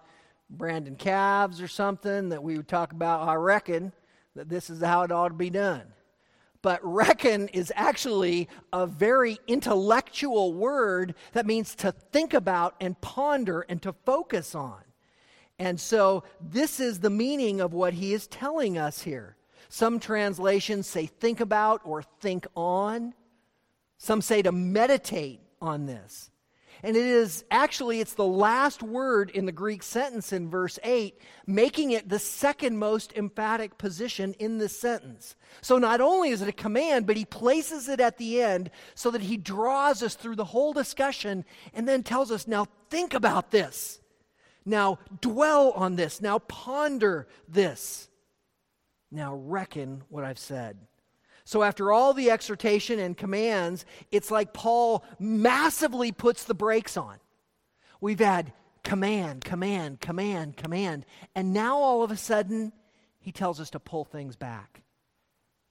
branding 0.50 0.96
calves 0.96 1.60
or 1.60 1.68
something, 1.68 2.30
that 2.30 2.42
we 2.42 2.56
would 2.56 2.68
talk 2.68 2.92
about, 2.92 3.28
I 3.28 3.34
reckon 3.34 3.92
that 4.34 4.48
this 4.48 4.70
is 4.70 4.82
how 4.82 5.02
it 5.02 5.12
ought 5.12 5.28
to 5.28 5.34
be 5.34 5.50
done. 5.50 5.82
But 6.60 6.80
reckon 6.82 7.48
is 7.48 7.72
actually 7.76 8.48
a 8.72 8.86
very 8.86 9.38
intellectual 9.46 10.52
word 10.52 11.14
that 11.32 11.46
means 11.46 11.74
to 11.76 11.92
think 11.92 12.34
about 12.34 12.74
and 12.80 13.00
ponder 13.00 13.64
and 13.68 13.80
to 13.82 13.92
focus 14.04 14.54
on. 14.56 14.82
And 15.58 15.80
so 15.80 16.24
this 16.40 16.78
is 16.78 17.00
the 17.00 17.10
meaning 17.10 17.60
of 17.60 17.72
what 17.72 17.94
he 17.94 18.12
is 18.12 18.26
telling 18.26 18.78
us 18.78 19.02
here. 19.02 19.36
Some 19.68 20.00
translations 20.00 20.86
say 20.86 21.06
think 21.06 21.40
about 21.40 21.82
or 21.84 22.02
think 22.02 22.46
on. 22.54 23.14
Some 23.98 24.22
say 24.22 24.42
to 24.42 24.52
meditate 24.52 25.40
on 25.60 25.86
this. 25.86 26.30
And 26.82 26.96
it 26.96 27.04
is 27.04 27.44
actually 27.50 28.00
it's 28.00 28.14
the 28.14 28.24
last 28.24 28.82
word 28.82 29.30
in 29.30 29.46
the 29.46 29.52
Greek 29.52 29.82
sentence 29.82 30.32
in 30.32 30.48
verse 30.48 30.78
8, 30.84 31.20
making 31.46 31.90
it 31.90 32.08
the 32.08 32.20
second 32.20 32.78
most 32.78 33.12
emphatic 33.14 33.78
position 33.78 34.34
in 34.38 34.58
this 34.58 34.78
sentence. 34.78 35.34
So 35.60 35.78
not 35.78 36.00
only 36.00 36.30
is 36.30 36.40
it 36.40 36.48
a 36.48 36.52
command, 36.52 37.06
but 37.06 37.16
he 37.16 37.24
places 37.24 37.88
it 37.88 38.00
at 38.00 38.16
the 38.16 38.40
end 38.40 38.70
so 38.94 39.10
that 39.10 39.22
he 39.22 39.36
draws 39.36 40.02
us 40.04 40.14
through 40.14 40.36
the 40.36 40.44
whole 40.44 40.72
discussion 40.72 41.44
and 41.74 41.88
then 41.88 42.04
tells 42.04 42.30
us, 42.30 42.46
now 42.46 42.68
think 42.90 43.12
about 43.12 43.50
this. 43.50 43.97
Now 44.68 44.98
dwell 45.20 45.72
on 45.72 45.96
this. 45.96 46.20
Now 46.20 46.38
ponder 46.40 47.26
this. 47.48 48.08
Now 49.10 49.34
reckon 49.34 50.02
what 50.10 50.24
I've 50.24 50.38
said. 50.38 50.76
So, 51.44 51.62
after 51.62 51.90
all 51.90 52.12
the 52.12 52.30
exhortation 52.30 52.98
and 52.98 53.16
commands, 53.16 53.86
it's 54.12 54.30
like 54.30 54.52
Paul 54.52 55.02
massively 55.18 56.12
puts 56.12 56.44
the 56.44 56.52
brakes 56.52 56.98
on. 56.98 57.16
We've 58.02 58.18
had 58.18 58.52
command, 58.84 59.44
command, 59.44 60.02
command, 60.02 60.58
command. 60.58 61.06
And 61.34 61.54
now 61.54 61.78
all 61.78 62.02
of 62.02 62.10
a 62.10 62.18
sudden, 62.18 62.72
he 63.18 63.32
tells 63.32 63.60
us 63.60 63.70
to 63.70 63.80
pull 63.80 64.04
things 64.04 64.36
back, 64.36 64.82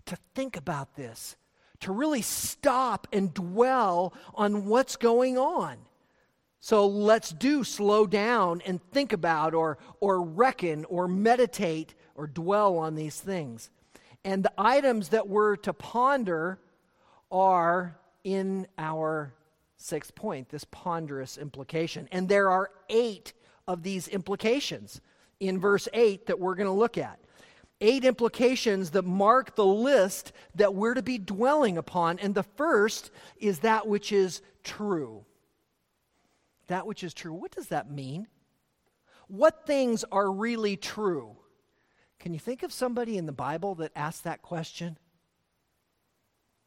to 0.08 0.18
think 0.34 0.58
about 0.58 0.96
this, 0.96 1.36
to 1.82 1.92
really 1.92 2.24
stop 2.24 3.08
and 3.14 3.32
dwell 3.32 4.16
on 4.34 4.66
what's 4.66 4.96
going 4.96 5.38
on. 5.38 5.78
So 6.60 6.88
let's 6.88 7.30
do 7.30 7.64
slow 7.64 8.08
down 8.08 8.62
and 8.66 8.82
think 8.92 9.14
about 9.14 9.54
or, 9.54 9.78
or 10.00 10.22
reckon 10.22 10.86
or 10.86 11.08
meditate 11.08 11.94
or 12.16 12.28
dwell 12.28 12.78
on 12.78 12.96
these 12.96 13.20
things. 13.20 13.70
And 14.24 14.44
the 14.44 14.54
items 14.58 15.10
that 15.10 15.28
we're 15.28 15.56
to 15.58 15.74
ponder 15.74 16.60
are 17.32 17.98
in 18.24 18.68
our 18.78 19.34
sixth 19.78 20.16
point, 20.16 20.50
this 20.50 20.66
ponderous 20.66 21.38
implication. 21.38 22.10
And 22.12 22.28
there 22.28 22.50
are 22.50 22.72
eight 22.90 23.34
of 23.68 23.84
these 23.84 24.08
implications 24.08 25.02
in 25.40 25.60
verse 25.60 25.88
8 25.94 26.26
that 26.26 26.40
we're 26.40 26.56
going 26.56 26.68
to 26.68 26.74
look 26.74 26.98
at. 26.98 27.20
Eight 27.80 28.04
implications 28.04 28.90
that 28.92 29.04
mark 29.04 29.56
the 29.56 29.66
list 29.66 30.32
that 30.56 30.74
we're 30.74 30.96
to 30.96 31.04
be 31.04 31.20
dwelling 31.20 31.78
upon. 31.78 32.18
And 32.18 32.34
the 32.34 32.44
first 32.44 33.12
is 33.38 33.60
that 33.60 33.88
which 33.88 34.12
is 34.12 34.42
true. 34.64 35.24
That 36.68 36.86
which 36.86 37.04
is 37.04 37.14
true. 37.14 37.34
What 37.34 37.52
does 37.52 37.68
that 37.68 37.92
mean? 37.92 38.28
What 39.28 39.66
things 39.66 40.06
are 40.12 40.32
really 40.32 40.78
true? 40.78 41.36
Can 42.20 42.34
you 42.34 42.40
think 42.40 42.64
of 42.64 42.72
somebody 42.72 43.18
in 43.18 43.26
the 43.26 43.32
Bible 43.32 43.76
that 43.76 43.92
asked 43.96 44.24
that 44.24 44.42
question? 44.42 44.98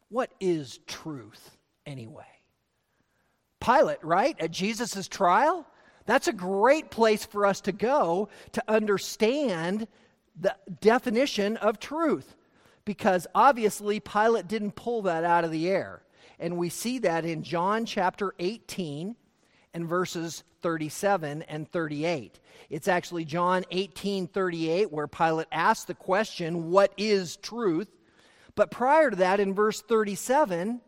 What 0.09 0.33
is 0.41 0.79
truth 0.87 1.57
anyway? 1.87 2.25
Pilate, 3.61 4.03
right? 4.03 4.37
At 4.41 4.51
Jesus' 4.51 5.09
trial? 5.09 5.67
That's 6.07 6.29
a 6.29 6.33
great 6.33 6.91
place 6.91 7.25
for 7.25 7.47
us 7.47 7.61
to 7.63 7.73
go 7.73 8.29
to 8.53 8.65
understand 8.69 9.87
the 10.39 10.57
definition 10.81 11.57
of 11.59 11.79
truth. 11.79 12.37
Because 12.85 13.27
obviously, 13.35 14.01
Pilate 14.01 14.49
didn't 14.49 14.73
pull 14.73 15.03
that 15.03 15.25
out 15.25 15.45
of 15.45 15.51
the 15.51 15.69
air. 15.69 16.03
And 16.39 16.57
we 16.57 16.71
see 16.71 16.99
that 17.01 17.25
in 17.25 17.43
John 17.43 17.85
chapter 17.85 18.35
18 18.39 19.15
and 19.75 19.87
verses 19.87 20.45
37 20.63 21.43
and 21.43 21.71
38. 21.71 22.41
It's 22.69 22.89
actually 22.89 23.25
John 23.25 23.65
18 23.71 24.27
38 24.29 24.93
where 24.93 25.07
Pilate 25.07 25.49
asks 25.53 25.85
the 25.85 25.95
question, 25.95 26.71
What 26.71 26.93
is 26.97 27.37
truth? 27.37 27.89
But 28.55 28.71
prior 28.71 29.11
to 29.11 29.17
that, 29.17 29.41
in 29.41 29.55
verse 29.55 29.81
37, 29.81 30.81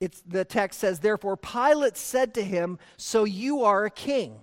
it's, 0.00 0.22
the 0.26 0.44
text 0.44 0.80
says, 0.80 0.98
Therefore 0.98 1.36
Pilate 1.36 1.96
said 1.96 2.34
to 2.34 2.42
him, 2.42 2.78
So 2.96 3.24
you 3.24 3.64
are 3.64 3.84
a 3.84 3.90
king. 3.90 4.40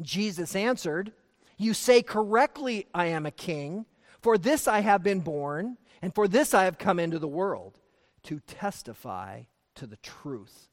Jesus 0.00 0.54
answered, 0.54 1.12
You 1.56 1.74
say 1.74 2.02
correctly, 2.02 2.86
I 2.94 3.06
am 3.06 3.26
a 3.26 3.30
king. 3.30 3.86
For 4.22 4.38
this 4.38 4.66
I 4.66 4.80
have 4.80 5.02
been 5.02 5.20
born, 5.20 5.76
and 6.02 6.14
for 6.14 6.26
this 6.26 6.54
I 6.54 6.64
have 6.64 6.78
come 6.78 6.98
into 6.98 7.18
the 7.18 7.28
world, 7.28 7.78
to 8.24 8.40
testify 8.40 9.42
to 9.76 9.86
the 9.86 9.98
truth. 9.98 10.68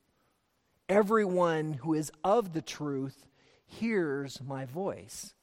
Everyone 0.90 1.74
who 1.74 1.94
is 1.94 2.12
of 2.24 2.54
the 2.54 2.62
truth 2.62 3.26
hears 3.66 4.42
my 4.46 4.66
voice. 4.66 5.34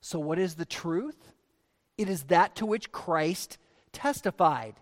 So, 0.00 0.18
what 0.18 0.38
is 0.38 0.54
the 0.54 0.64
truth? 0.64 1.32
It 1.98 2.08
is 2.08 2.24
that 2.24 2.56
to 2.56 2.66
which 2.66 2.90
Christ 2.90 3.58
testified. 3.92 4.74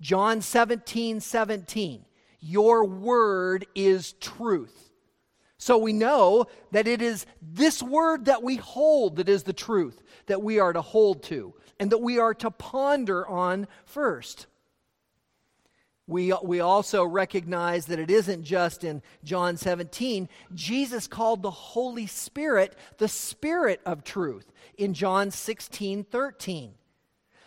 John 0.00 0.40
17, 0.40 1.20
17. 1.20 2.04
Your 2.40 2.84
word 2.84 3.66
is 3.74 4.12
truth. 4.14 4.86
So 5.58 5.78
we 5.78 5.92
know 5.92 6.46
that 6.72 6.86
it 6.86 7.00
is 7.00 7.24
this 7.40 7.82
word 7.82 8.26
that 8.26 8.42
we 8.42 8.56
hold 8.56 9.16
that 9.16 9.28
is 9.28 9.44
the 9.44 9.52
truth 9.52 10.02
that 10.26 10.42
we 10.42 10.58
are 10.58 10.72
to 10.72 10.82
hold 10.82 11.22
to 11.24 11.54
and 11.80 11.90
that 11.90 11.98
we 11.98 12.18
are 12.18 12.34
to 12.34 12.50
ponder 12.50 13.26
on 13.26 13.66
first. 13.84 14.46
We, 16.06 16.32
we 16.42 16.60
also 16.60 17.04
recognize 17.04 17.86
that 17.86 17.98
it 17.98 18.10
isn't 18.10 18.44
just 18.44 18.84
in 18.84 19.02
John 19.24 19.56
17. 19.56 20.28
Jesus 20.54 21.08
called 21.08 21.42
the 21.42 21.50
Holy 21.50 22.06
Spirit 22.06 22.76
the 22.98 23.08
Spirit 23.08 23.80
of 23.84 24.04
truth 24.04 24.52
in 24.78 24.94
John 24.94 25.30
16 25.30 26.04
13. 26.04 26.74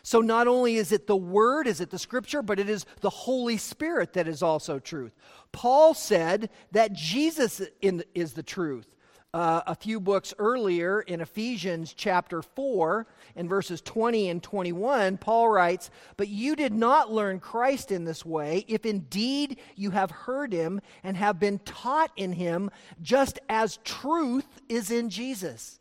So 0.02 0.22
not 0.22 0.48
only 0.48 0.76
is 0.76 0.92
it 0.92 1.08
the 1.08 1.16
Word, 1.16 1.68
is 1.68 1.82
it 1.82 1.90
the 1.90 2.00
Scripture, 2.00 2.42
but 2.42 2.60
it 2.60 2.70
is 2.70 2.86
the 3.02 3.10
Holy 3.10 3.58
Spirit 3.58 4.14
that 4.14 4.28
is 4.28 4.42
also 4.42 4.80
truth. 4.80 5.14
Paul 5.52 5.94
said 5.94 6.50
that 6.72 6.94
Jesus 6.94 7.62
in, 7.82 8.04
is 8.14 8.34
the 8.34 8.44
truth 8.44 8.88
uh, 9.34 9.62
a 9.68 9.76
few 9.76 10.00
books 10.00 10.34
earlier 10.40 11.02
in 11.02 11.22
Ephesians 11.22 11.94
chapter 11.94 12.42
4, 12.42 13.06
and 13.36 13.48
verses 13.48 13.80
20 13.82 14.30
and 14.30 14.42
21, 14.42 15.18
Paul 15.18 15.50
writes, 15.50 15.92
But 16.18 16.30
you 16.30 16.56
did 16.56 16.74
not 16.74 17.12
learn 17.12 17.40
Christ 17.40 17.92
in 17.92 18.06
this 18.06 18.26
way, 18.26 18.66
if 18.68 18.86
indeed 18.86 19.60
you 19.76 19.92
have 19.92 20.10
heard 20.10 20.52
him 20.52 20.82
and 21.04 21.16
have 21.16 21.40
been 21.40 21.60
taught 21.60 22.12
in 22.16 22.34
him, 22.34 22.72
just 23.02 23.40
as 23.48 23.78
truth 23.84 24.48
is 24.68 24.90
in 24.90 25.10
Jesus. 25.10 25.80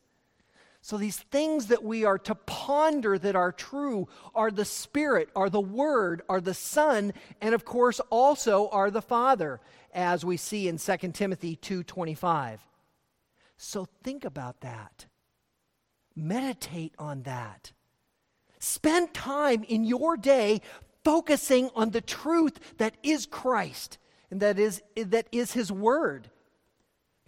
So, 0.81 0.97
these 0.97 1.19
things 1.19 1.67
that 1.67 1.83
we 1.83 2.05
are 2.05 2.19
to 2.21 2.35
ponder 2.35 3.19
that 3.19 3.35
are 3.35 3.53
true 3.53 4.09
are 4.35 4.51
the 4.51 4.65
Spirit, 4.65 5.29
are 5.35 5.51
the 5.51 5.61
Word, 5.61 6.23
are 6.29 6.41
the 6.41 6.55
Son, 6.55 7.13
and 7.41 7.55
of 7.55 7.65
course 7.65 8.01
also 8.11 8.69
are 8.69 8.91
the 8.91 9.03
Father, 9.03 9.61
as 9.93 10.25
we 10.25 10.37
see 10.37 10.69
in 10.69 10.79
2 10.79 10.97
Timothy 11.13 11.57
2.25. 11.57 12.59
So 13.59 13.87
think 14.03 14.25
about 14.25 14.61
that. 14.61 15.07
Meditate 16.17 16.95
on 16.99 17.25
that. 17.25 17.73
Spend 18.61 19.13
time 19.13 19.65
in 19.65 19.85
your 19.85 20.17
day 20.17 20.63
focusing 21.05 21.71
on 21.75 21.91
the 21.91 22.01
truth 22.01 22.77
that 22.79 22.97
is 23.03 23.27
Christ 23.27 23.99
and 24.31 24.41
that 24.41 24.59
is, 24.59 24.83
that 24.97 25.27
is 25.33 25.53
His 25.53 25.71
Word. 25.71 26.31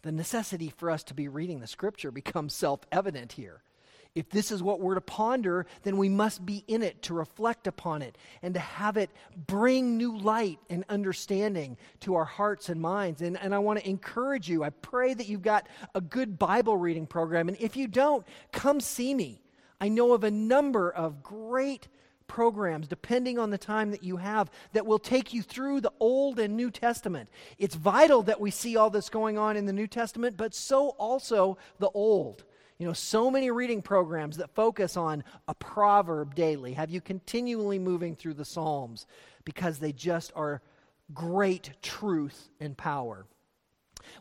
The 0.02 0.12
necessity 0.12 0.72
for 0.74 0.90
us 0.90 1.02
to 1.04 1.14
be 1.14 1.28
reading 1.28 1.60
the 1.60 1.66
Scripture 1.66 2.10
becomes 2.10 2.54
self 2.54 2.80
evident 2.90 3.32
here. 3.32 3.62
If 4.14 4.28
this 4.28 4.50
is 4.50 4.62
what 4.62 4.80
we're 4.80 4.96
to 4.96 5.00
ponder, 5.00 5.66
then 5.82 5.96
we 5.96 6.08
must 6.08 6.44
be 6.44 6.64
in 6.66 6.82
it 6.82 7.00
to 7.02 7.14
reflect 7.14 7.68
upon 7.68 8.02
it 8.02 8.18
and 8.42 8.54
to 8.54 8.60
have 8.60 8.96
it 8.96 9.10
bring 9.46 9.96
new 9.96 10.18
light 10.18 10.58
and 10.68 10.84
understanding 10.88 11.76
to 12.00 12.16
our 12.16 12.24
hearts 12.24 12.68
and 12.68 12.80
minds. 12.80 13.22
And, 13.22 13.38
and 13.40 13.54
I 13.54 13.60
want 13.60 13.78
to 13.78 13.88
encourage 13.88 14.48
you. 14.48 14.64
I 14.64 14.70
pray 14.70 15.14
that 15.14 15.28
you've 15.28 15.42
got 15.42 15.68
a 15.94 16.00
good 16.00 16.38
Bible 16.38 16.76
reading 16.76 17.06
program. 17.06 17.48
And 17.48 17.56
if 17.60 17.76
you 17.76 17.86
don't, 17.86 18.26
come 18.50 18.80
see 18.80 19.14
me. 19.14 19.42
I 19.80 19.88
know 19.88 20.12
of 20.12 20.24
a 20.24 20.30
number 20.30 20.90
of 20.90 21.22
great 21.22 21.86
programs, 22.26 22.88
depending 22.88 23.38
on 23.38 23.50
the 23.50 23.58
time 23.58 23.90
that 23.90 24.04
you 24.04 24.16
have, 24.16 24.50
that 24.72 24.86
will 24.86 24.98
take 24.98 25.32
you 25.32 25.42
through 25.42 25.80
the 25.80 25.92
Old 26.00 26.38
and 26.38 26.56
New 26.56 26.70
Testament. 26.70 27.28
It's 27.58 27.74
vital 27.74 28.22
that 28.24 28.40
we 28.40 28.50
see 28.50 28.76
all 28.76 28.90
this 28.90 29.08
going 29.08 29.38
on 29.38 29.56
in 29.56 29.66
the 29.66 29.72
New 29.72 29.86
Testament, 29.88 30.36
but 30.36 30.54
so 30.54 30.90
also 30.90 31.58
the 31.78 31.90
Old. 31.90 32.44
You 32.80 32.86
know, 32.86 32.94
so 32.94 33.30
many 33.30 33.50
reading 33.50 33.82
programs 33.82 34.38
that 34.38 34.54
focus 34.54 34.96
on 34.96 35.22
a 35.46 35.54
proverb 35.54 36.34
daily 36.34 36.72
have 36.72 36.88
you 36.88 37.02
continually 37.02 37.78
moving 37.78 38.16
through 38.16 38.32
the 38.32 38.44
Psalms 38.46 39.06
because 39.44 39.78
they 39.78 39.92
just 39.92 40.32
are 40.34 40.62
great 41.12 41.72
truth 41.82 42.48
and 42.58 42.74
power. 42.74 43.26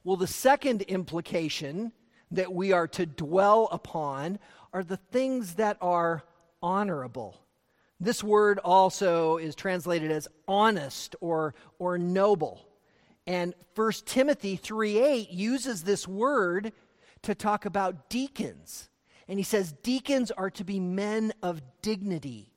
Well, 0.04 0.18
the 0.18 0.28
second 0.28 0.82
implication 0.82 1.94
that 2.32 2.52
we 2.52 2.74
are 2.74 2.86
to 2.90 3.06
dwell 3.06 3.70
upon 3.72 4.40
are 4.74 4.84
the 4.84 4.98
things 4.98 5.54
that 5.54 5.78
are 5.80 6.26
honorable. 6.62 7.40
This 8.02 8.22
word 8.22 8.60
also 8.60 9.38
is 9.38 9.56
translated 9.56 10.12
as 10.12 10.28
honest 10.50 11.16
or, 11.22 11.56
or 11.80 11.98
noble. 11.98 12.68
And 13.26 13.54
1 13.76 13.92
Timothy 14.06 14.58
3 14.58 14.98
8 14.98 15.30
uses 15.30 15.84
this 15.84 16.06
word 16.06 16.74
to 17.24 17.36
talk 17.36 17.66
about 17.66 18.10
deacons. 18.10 18.90
And 19.28 19.40
he 19.40 19.44
says, 19.44 19.74
Deacons 19.84 20.32
are 20.32 20.50
to 20.52 20.64
be 20.64 20.80
men 20.80 21.34
of 21.44 21.62
dignity. 21.82 22.52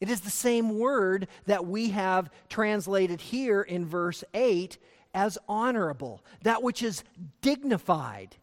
It 0.00 0.10
is 0.10 0.20
the 0.20 0.30
same 0.30 0.78
word 0.78 1.28
that 1.46 1.66
we 1.66 1.90
have 1.90 2.30
translated 2.48 3.20
here 3.20 3.62
in 3.62 3.86
verse 3.86 4.22
8 4.34 4.76
as 5.14 5.38
honorable, 5.48 6.22
that 6.42 6.62
which 6.62 6.82
is 6.82 7.02
dignified. 7.40 8.36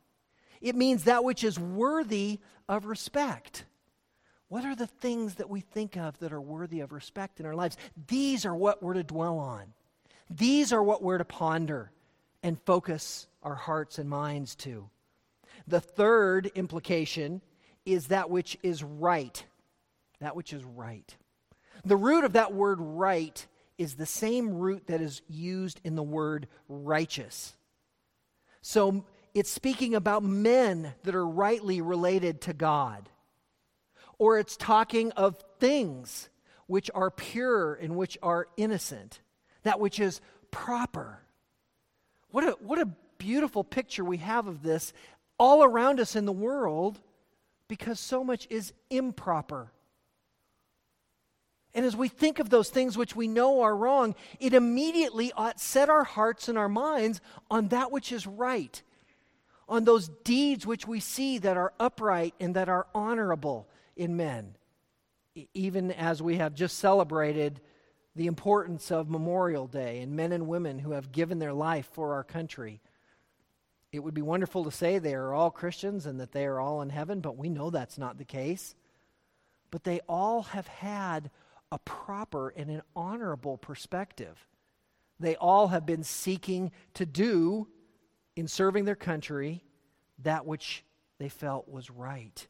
It 0.61 0.75
means 0.75 1.03
that 1.03 1.23
which 1.23 1.43
is 1.43 1.59
worthy 1.59 2.39
of 2.67 2.85
respect. 2.85 3.65
What 4.47 4.65
are 4.65 4.75
the 4.75 4.87
things 4.87 5.35
that 5.35 5.49
we 5.49 5.61
think 5.61 5.97
of 5.97 6.17
that 6.19 6.33
are 6.33 6.41
worthy 6.41 6.79
of 6.79 6.91
respect 6.91 7.39
in 7.39 7.45
our 7.45 7.55
lives? 7.55 7.77
These 8.07 8.45
are 8.45 8.55
what 8.55 8.81
we're 8.81 8.93
to 8.93 9.03
dwell 9.03 9.37
on. 9.37 9.73
These 10.29 10.73
are 10.73 10.81
what 10.81 11.03
we're 11.03 11.17
to 11.19 11.25
ponder 11.25 11.91
and 12.41 12.59
focus 12.61 13.27
our 13.43 13.55
hearts 13.55 13.99
and 13.99 14.09
minds 14.09 14.55
to. 14.55 14.89
The 15.67 15.81
third 15.81 16.51
implication 16.55 17.41
is 17.85 18.07
that 18.07 18.29
which 18.29 18.57
is 18.63 18.83
right. 18.83 19.43
That 20.19 20.35
which 20.35 20.53
is 20.53 20.63
right. 20.63 21.15
The 21.85 21.97
root 21.97 22.23
of 22.23 22.33
that 22.33 22.53
word 22.53 22.79
right 22.79 23.45
is 23.77 23.95
the 23.95 24.05
same 24.05 24.53
root 24.53 24.87
that 24.87 25.01
is 25.01 25.21
used 25.27 25.81
in 25.83 25.95
the 25.95 26.03
word 26.03 26.47
righteous. 26.69 27.55
So 28.61 29.05
it's 29.33 29.49
speaking 29.49 29.95
about 29.95 30.23
men 30.23 30.93
that 31.03 31.15
are 31.15 31.27
rightly 31.27 31.81
related 31.81 32.41
to 32.41 32.53
God 32.53 33.09
or 34.17 34.39
it's 34.39 34.55
talking 34.55 35.11
of 35.11 35.37
things 35.59 36.29
which 36.67 36.89
are 36.95 37.11
pure 37.11 37.73
and 37.73 37.95
which 37.95 38.17
are 38.23 38.47
innocent, 38.57 39.21
that 39.63 39.79
which 39.79 39.99
is 39.99 40.21
proper. 40.51 41.19
What 42.29 42.43
a, 42.43 42.51
what 42.61 42.79
a 42.79 42.87
beautiful 43.17 43.63
picture 43.63 44.05
we 44.05 44.17
have 44.17 44.47
of 44.47 44.63
this 44.63 44.93
all 45.37 45.63
around 45.63 45.99
us 45.99 46.15
in 46.15 46.25
the 46.25 46.31
world 46.31 46.99
because 47.67 47.99
so 47.99 48.23
much 48.23 48.47
is 48.49 48.73
improper. 48.89 49.71
And 51.73 51.85
as 51.85 51.95
we 51.95 52.07
think 52.07 52.39
of 52.39 52.49
those 52.49 52.69
things 52.69 52.97
which 52.97 53.15
we 53.15 53.27
know 53.27 53.61
are 53.61 53.75
wrong, 53.75 54.15
it 54.39 54.53
immediately 54.53 55.31
ought 55.35 55.59
set 55.59 55.89
our 55.89 56.03
hearts 56.03 56.47
and 56.47 56.57
our 56.57 56.69
minds 56.69 57.19
on 57.49 57.69
that 57.69 57.91
which 57.91 58.11
is 58.11 58.27
right, 58.27 58.81
on 59.67 59.83
those 59.83 60.09
deeds 60.23 60.67
which 60.67 60.87
we 60.87 60.99
see 60.99 61.39
that 61.39 61.57
are 61.57 61.73
upright 61.79 62.35
and 62.39 62.55
that 62.55 62.69
are 62.69 62.85
honorable, 62.93 63.67
in 63.95 64.17
men. 64.17 64.55
Even 65.53 65.91
as 65.91 66.21
we 66.21 66.37
have 66.37 66.53
just 66.53 66.77
celebrated 66.77 67.59
the 68.15 68.27
importance 68.27 68.91
of 68.91 69.09
Memorial 69.09 69.67
Day 69.67 69.99
and 69.99 70.15
men 70.15 70.31
and 70.31 70.47
women 70.47 70.79
who 70.79 70.91
have 70.91 71.11
given 71.11 71.39
their 71.39 71.53
life 71.53 71.89
for 71.93 72.13
our 72.13 72.23
country. 72.23 72.81
It 73.93 74.03
would 74.03 74.15
be 74.15 74.23
wonderful 74.23 74.63
to 74.63 74.71
say 74.71 74.97
they 74.97 75.13
are 75.13 75.35
all 75.35 75.51
Christians 75.51 76.07
and 76.07 76.19
that 76.19 76.31
they 76.31 76.45
are 76.45 76.59
all 76.59 76.81
in 76.81 76.89
heaven, 76.89 77.21
but 77.21 77.37
we 77.37 77.47
know 77.47 77.69
that's 77.69 77.99
not 77.99 78.17
the 78.17 78.25
case. 78.25 78.73
But 79.69 79.83
they 79.83 80.01
all 80.09 80.41
have 80.41 80.67
had 80.67 81.29
a 81.71 81.77
proper 81.77 82.49
and 82.49 82.71
an 82.71 82.81
honorable 82.95 83.55
perspective. 83.55 84.47
They 85.19 85.35
all 85.35 85.67
have 85.67 85.85
been 85.85 86.03
seeking 86.03 86.71
to 86.95 87.05
do, 87.05 87.67
in 88.35 88.47
serving 88.47 88.85
their 88.85 88.95
country, 88.95 89.63
that 90.23 90.47
which 90.47 90.83
they 91.19 91.29
felt 91.29 91.69
was 91.69 91.91
right. 91.91 92.47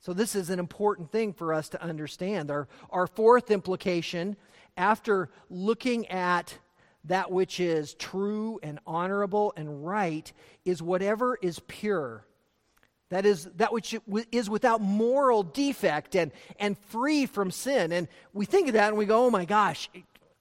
So, 0.00 0.12
this 0.12 0.34
is 0.34 0.50
an 0.50 0.58
important 0.58 1.12
thing 1.12 1.32
for 1.32 1.54
us 1.54 1.68
to 1.68 1.82
understand. 1.82 2.50
Our, 2.50 2.66
our 2.90 3.06
fourth 3.06 3.52
implication, 3.52 4.36
after 4.76 5.30
looking 5.48 6.08
at 6.08 6.58
that 7.04 7.30
which 7.30 7.60
is 7.60 7.94
true 7.94 8.60
and 8.62 8.78
honorable 8.86 9.52
and 9.56 9.86
right, 9.86 10.32
is 10.64 10.82
whatever 10.82 11.38
is 11.40 11.60
pure. 11.66 12.26
That 13.08 13.26
is 13.26 13.46
that 13.56 13.72
which 13.72 13.96
is 14.30 14.48
without 14.48 14.80
moral 14.80 15.42
defect 15.42 16.14
and, 16.14 16.30
and 16.58 16.78
free 16.78 17.26
from 17.26 17.50
sin. 17.50 17.90
And 17.90 18.06
we 18.32 18.46
think 18.46 18.68
of 18.68 18.74
that 18.74 18.88
and 18.88 18.96
we 18.96 19.06
go, 19.06 19.26
oh 19.26 19.30
my 19.30 19.44
gosh, 19.44 19.88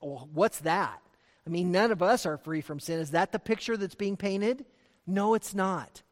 oh, 0.01 0.27
what's 0.33 0.59
that? 0.59 1.01
I 1.47 1.49
mean, 1.49 1.71
none 1.71 1.91
of 1.91 2.03
us 2.03 2.27
are 2.27 2.37
free 2.37 2.61
from 2.61 2.79
sin. 2.79 2.99
Is 2.99 3.11
that 3.11 3.31
the 3.31 3.39
picture 3.39 3.75
that's 3.75 3.95
being 3.95 4.17
painted? 4.17 4.65
No, 5.07 5.33
it's 5.33 5.55
not. 5.55 6.03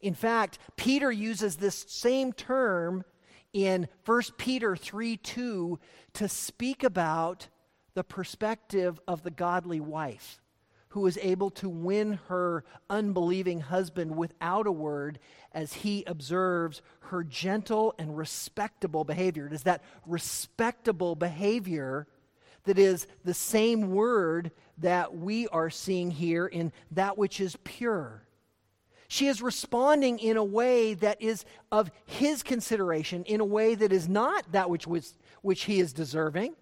In 0.00 0.14
fact, 0.14 0.58
Peter 0.76 1.12
uses 1.12 1.56
this 1.56 1.84
same 1.88 2.32
term 2.32 3.04
in 3.52 3.88
1 4.06 4.22
Peter 4.38 4.74
3 4.74 5.18
2 5.18 5.78
to 6.14 6.28
speak 6.28 6.82
about 6.82 7.48
the 7.96 8.04
perspective 8.04 9.00
of 9.08 9.22
the 9.22 9.30
godly 9.30 9.80
wife 9.80 10.42
who 10.88 11.06
is 11.06 11.18
able 11.22 11.48
to 11.48 11.66
win 11.66 12.20
her 12.28 12.62
unbelieving 12.90 13.58
husband 13.58 14.14
without 14.14 14.66
a 14.66 14.72
word 14.72 15.18
as 15.52 15.72
he 15.72 16.04
observes 16.06 16.82
her 17.00 17.24
gentle 17.24 17.94
and 17.98 18.14
respectable 18.14 19.02
behavior. 19.02 19.46
It 19.46 19.54
is 19.54 19.62
that 19.62 19.82
respectable 20.06 21.14
behavior 21.14 22.06
that 22.64 22.78
is 22.78 23.06
the 23.24 23.32
same 23.32 23.92
word 23.92 24.50
that 24.76 25.16
we 25.16 25.48
are 25.48 25.70
seeing 25.70 26.10
here 26.10 26.46
in 26.46 26.72
that 26.90 27.16
which 27.16 27.40
is 27.40 27.56
pure. 27.64 28.26
She 29.08 29.26
is 29.26 29.40
responding 29.40 30.18
in 30.18 30.36
a 30.36 30.44
way 30.44 30.92
that 30.92 31.22
is 31.22 31.46
of 31.72 31.90
his 32.04 32.42
consideration, 32.42 33.24
in 33.24 33.40
a 33.40 33.44
way 33.44 33.74
that 33.74 33.90
is 33.90 34.06
not 34.06 34.52
that 34.52 34.68
which, 34.68 34.86
was, 34.86 35.14
which 35.40 35.62
he 35.64 35.80
is 35.80 35.94
deserving. 35.94 36.56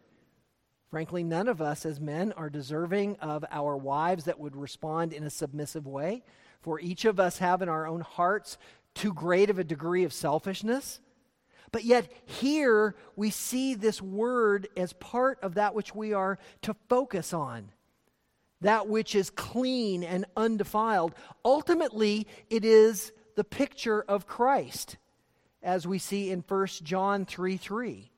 Frankly, 0.94 1.24
none 1.24 1.48
of 1.48 1.60
us 1.60 1.84
as 1.84 1.98
men 1.98 2.30
are 2.36 2.48
deserving 2.48 3.16
of 3.16 3.44
our 3.50 3.76
wives 3.76 4.26
that 4.26 4.38
would 4.38 4.54
respond 4.54 5.12
in 5.12 5.24
a 5.24 5.28
submissive 5.28 5.88
way. 5.88 6.22
For 6.62 6.78
each 6.78 7.04
of 7.04 7.18
us 7.18 7.38
have 7.38 7.62
in 7.62 7.68
our 7.68 7.84
own 7.84 8.02
hearts 8.02 8.58
too 8.94 9.12
great 9.12 9.50
of 9.50 9.58
a 9.58 9.64
degree 9.64 10.04
of 10.04 10.12
selfishness. 10.12 11.00
But 11.72 11.82
yet, 11.82 12.12
here 12.26 12.94
we 13.16 13.30
see 13.30 13.74
this 13.74 14.00
word 14.00 14.68
as 14.76 14.92
part 14.92 15.40
of 15.42 15.54
that 15.54 15.74
which 15.74 15.96
we 15.96 16.12
are 16.12 16.38
to 16.62 16.76
focus 16.88 17.32
on 17.32 17.72
that 18.60 18.86
which 18.86 19.16
is 19.16 19.30
clean 19.30 20.04
and 20.04 20.24
undefiled. 20.36 21.16
Ultimately, 21.44 22.28
it 22.50 22.64
is 22.64 23.12
the 23.34 23.42
picture 23.42 24.02
of 24.02 24.28
Christ, 24.28 24.96
as 25.60 25.88
we 25.88 25.98
see 25.98 26.30
in 26.30 26.44
1 26.46 26.66
John 26.84 27.26
3 27.26 27.56
3. 27.56 28.12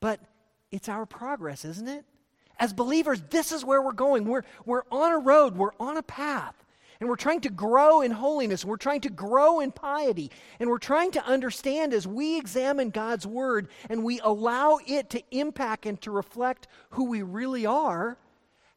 But 0.00 0.20
it's 0.70 0.88
our 0.88 1.06
progress, 1.06 1.64
isn't 1.64 1.88
it? 1.88 2.04
As 2.58 2.72
believers, 2.72 3.22
this 3.30 3.52
is 3.52 3.64
where 3.64 3.80
we're 3.80 3.92
going. 3.92 4.24
We're, 4.24 4.42
we're 4.64 4.82
on 4.90 5.12
a 5.12 5.18
road, 5.18 5.56
we're 5.56 5.74
on 5.78 5.96
a 5.96 6.02
path, 6.02 6.54
and 6.98 7.08
we're 7.08 7.16
trying 7.16 7.40
to 7.42 7.50
grow 7.50 8.00
in 8.00 8.10
holiness, 8.10 8.64
we're 8.64 8.76
trying 8.76 9.02
to 9.02 9.10
grow 9.10 9.60
in 9.60 9.70
piety, 9.70 10.32
and 10.58 10.68
we're 10.68 10.78
trying 10.78 11.12
to 11.12 11.24
understand 11.24 11.94
as 11.94 12.06
we 12.06 12.36
examine 12.36 12.90
God's 12.90 13.26
Word 13.26 13.68
and 13.88 14.02
we 14.02 14.18
allow 14.20 14.80
it 14.86 15.10
to 15.10 15.22
impact 15.30 15.86
and 15.86 16.00
to 16.02 16.10
reflect 16.10 16.66
who 16.90 17.04
we 17.04 17.22
really 17.22 17.64
are 17.64 18.18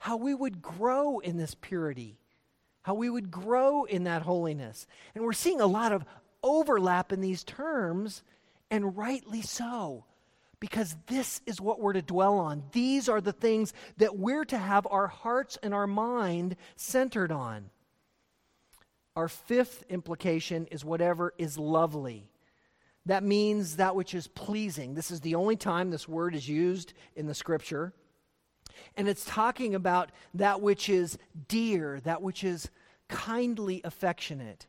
how 0.02 0.18
we 0.18 0.34
would 0.34 0.64
grow 0.64 1.20
in 1.20 1.38
this 1.38 1.56
purity, 1.62 2.18
how 2.82 2.96
we 2.96 3.08
would 3.08 3.30
grow 3.30 3.84
in 3.84 4.04
that 4.06 4.24
holiness. 4.24 4.88
And 5.14 5.24
we're 5.24 5.32
seeing 5.32 5.62
a 5.62 5.68
lot 5.68 5.92
of 5.92 6.04
overlap 6.42 7.14
in 7.14 7.22
these 7.22 7.44
terms, 7.44 8.24
and 8.72 8.98
rightly 8.98 9.44
so, 9.44 10.06
because 10.62 10.96
this 11.08 11.42
is 11.46 11.60
what 11.60 11.82
we're 11.82 11.92
to 11.92 12.02
dwell 12.02 12.38
on. 12.38 12.64
These 12.72 13.10
are 13.10 13.20
the 13.20 13.34
things 13.34 13.74
that 13.98 14.18
we're 14.18 14.46
to 14.46 14.58
have 14.58 14.88
our 14.90 15.08
hearts 15.08 15.58
and 15.62 15.74
our 15.74 15.88
mind 15.88 16.56
centered 16.78 17.32
on. 17.32 17.72
Our 19.16 19.28
fifth 19.28 19.84
implication 19.90 20.68
is 20.68 20.86
whatever 20.86 21.34
is 21.38 21.58
lovely. 21.58 22.30
That 23.08 23.24
means 23.24 23.78
that 23.78 23.96
which 23.96 24.14
is 24.14 24.28
pleasing. 24.28 24.94
This 24.94 25.10
is 25.10 25.20
the 25.22 25.36
only 25.36 25.56
time 25.56 25.90
this 25.90 26.08
word 26.08 26.36
is 26.36 26.48
used 26.48 26.94
in 27.16 27.26
the 27.26 27.34
scripture. 27.34 27.92
And 28.96 29.10
it's 29.10 29.26
talking 29.26 29.74
about 29.74 30.12
that 30.36 30.62
which 30.62 30.90
is 30.90 31.18
dear, 31.48 32.00
that 32.02 32.22
which 32.22 32.44
is 32.44 32.70
kindly 33.10 33.82
affectionate. 33.84 34.68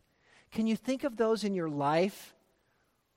Can 0.51 0.67
you 0.67 0.75
think 0.75 1.05
of 1.05 1.19
those 1.19 1.45
in 1.45 1.55
your 1.55 1.69
life 1.69 2.35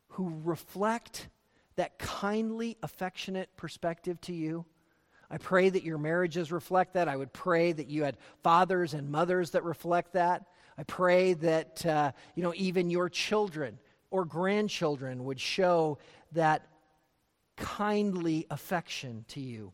who 0.09 0.41
reflect 0.43 1.29
that 1.75 1.99
kindly, 1.99 2.77
affectionate 2.83 3.49
perspective 3.57 4.19
to 4.21 4.33
you? 4.33 4.65
I 5.29 5.38
pray 5.38 5.69
that 5.69 5.83
your 5.83 5.97
marriages 5.97 6.51
reflect 6.51 6.93
that. 6.93 7.07
I 7.07 7.17
would 7.17 7.33
pray 7.33 7.71
that 7.71 7.88
you 7.88 8.03
had 8.03 8.17
fathers 8.43 8.93
and 8.93 9.09
mothers 9.09 9.51
that 9.51 9.63
reflect 9.63 10.13
that. 10.13 10.45
I 10.77 10.83
pray 10.83 11.33
that, 11.33 11.85
uh, 11.85 12.11
you 12.35 12.43
know, 12.43 12.53
even 12.55 12.89
your 12.89 13.09
children 13.09 13.79
or 14.11 14.25
grandchildren 14.25 15.23
would 15.25 15.39
show 15.39 15.97
that 16.33 16.67
kindly 17.57 18.45
affection 18.49 19.25
to 19.29 19.39
you. 19.39 19.73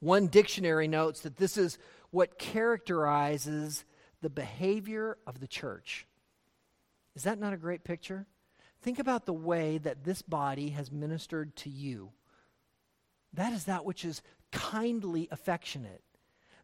One 0.00 0.28
dictionary 0.28 0.88
notes 0.88 1.20
that 1.20 1.36
this 1.36 1.56
is 1.56 1.78
what 2.10 2.38
characterizes 2.38 3.84
the 4.22 4.30
behavior 4.30 5.18
of 5.26 5.40
the 5.40 5.48
church. 5.48 6.06
Is 7.16 7.24
that 7.24 7.38
not 7.38 7.52
a 7.52 7.56
great 7.56 7.84
picture? 7.84 8.26
Think 8.82 8.98
about 8.98 9.26
the 9.26 9.32
way 9.32 9.78
that 9.78 10.04
this 10.04 10.22
body 10.22 10.70
has 10.70 10.92
ministered 10.92 11.56
to 11.56 11.70
you. 11.70 12.12
That 13.34 13.52
is 13.52 13.64
that 13.64 13.84
which 13.84 14.04
is 14.04 14.22
kindly 14.52 15.28
affectionate. 15.30 16.02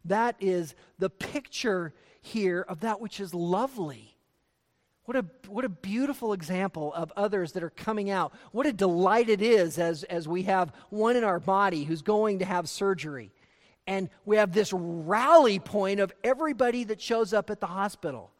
That 0.05 0.35
is 0.39 0.75
the 0.99 1.09
picture 1.09 1.93
here 2.21 2.65
of 2.67 2.81
that 2.81 3.01
which 3.01 3.19
is 3.19 3.33
lovely. 3.33 4.15
What 5.05 5.17
a, 5.17 5.25
what 5.47 5.65
a 5.65 5.69
beautiful 5.69 6.33
example 6.33 6.91
of 6.93 7.13
others 7.15 7.51
that 7.51 7.63
are 7.63 7.69
coming 7.69 8.09
out. 8.09 8.33
What 8.51 8.65
a 8.65 8.73
delight 8.73 9.29
it 9.29 9.41
is 9.41 9.77
as, 9.77 10.03
as 10.03 10.27
we 10.27 10.43
have 10.43 10.73
one 10.89 11.15
in 11.15 11.23
our 11.23 11.39
body 11.39 11.83
who's 11.83 12.01
going 12.01 12.39
to 12.39 12.45
have 12.45 12.67
surgery. 12.67 13.31
And 13.85 14.09
we 14.25 14.37
have 14.37 14.51
this 14.51 14.73
rally 14.73 15.59
point 15.59 15.99
of 15.99 16.11
everybody 16.23 16.85
that 16.85 16.99
shows 16.99 17.33
up 17.33 17.51
at 17.51 17.59
the 17.59 17.67
hospital. 17.67 18.31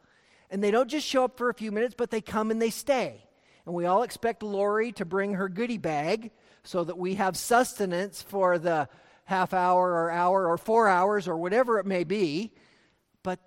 And 0.50 0.62
they 0.62 0.72
don't 0.72 0.90
just 0.90 1.06
show 1.06 1.24
up 1.24 1.38
for 1.38 1.50
a 1.50 1.54
few 1.54 1.70
minutes, 1.70 1.94
but 1.96 2.10
they 2.10 2.20
come 2.20 2.50
and 2.50 2.60
they 2.60 2.70
stay. 2.70 3.25
And 3.66 3.74
we 3.74 3.84
all 3.84 4.04
expect 4.04 4.42
Lori 4.42 4.92
to 4.92 5.04
bring 5.04 5.34
her 5.34 5.48
goodie 5.48 5.76
bag 5.76 6.30
so 6.62 6.84
that 6.84 6.96
we 6.96 7.16
have 7.16 7.36
sustenance 7.36 8.22
for 8.22 8.58
the 8.58 8.88
half 9.24 9.52
hour 9.52 9.90
or 9.90 10.10
hour 10.10 10.48
or 10.48 10.56
four 10.56 10.88
hours 10.88 11.26
or 11.26 11.36
whatever 11.36 11.78
it 11.78 11.86
may 11.86 12.04
be. 12.04 12.52
But 13.24 13.40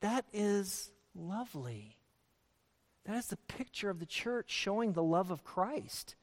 that 0.00 0.24
is 0.32 0.92
lovely. 1.14 1.98
That 3.04 3.16
is 3.16 3.26
the 3.26 3.36
picture 3.36 3.90
of 3.90 3.98
the 3.98 4.06
church 4.06 4.50
showing 4.50 4.92
the 4.92 5.02
love 5.02 5.30
of 5.30 5.44
Christ. 5.44 6.14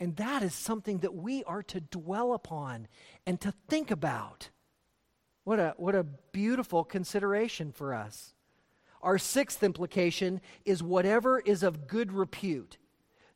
And 0.00 0.16
that 0.16 0.42
is 0.42 0.52
something 0.52 0.98
that 0.98 1.14
we 1.14 1.44
are 1.44 1.62
to 1.62 1.80
dwell 1.80 2.34
upon 2.34 2.88
and 3.24 3.40
to 3.40 3.54
think 3.68 3.92
about. 3.92 4.50
What 5.44 5.60
a, 5.60 5.74
what 5.76 5.94
a 5.94 6.02
beautiful 6.02 6.82
consideration 6.82 7.70
for 7.70 7.94
us. 7.94 8.34
Our 9.02 9.18
sixth 9.18 9.62
implication 9.62 10.40
is 10.64 10.82
whatever 10.82 11.40
is 11.40 11.62
of 11.62 11.86
good 11.86 12.12
repute 12.12 12.78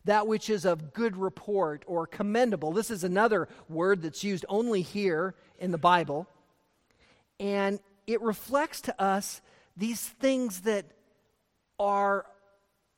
that 0.06 0.26
which 0.26 0.48
is 0.48 0.64
of 0.64 0.92
good 0.92 1.16
report 1.16 1.82
or 1.86 2.06
commendable. 2.06 2.72
This 2.72 2.90
is 2.90 3.04
another 3.04 3.48
word 3.68 4.02
that's 4.02 4.22
used 4.24 4.46
only 4.48 4.80
here 4.80 5.34
in 5.58 5.72
the 5.72 5.78
Bible. 5.78 6.28
And 7.38 7.80
it 8.06 8.22
reflects 8.22 8.80
to 8.82 9.02
us 9.02 9.40
these 9.76 10.00
things 10.00 10.60
that 10.60 10.86
are, 11.78 12.24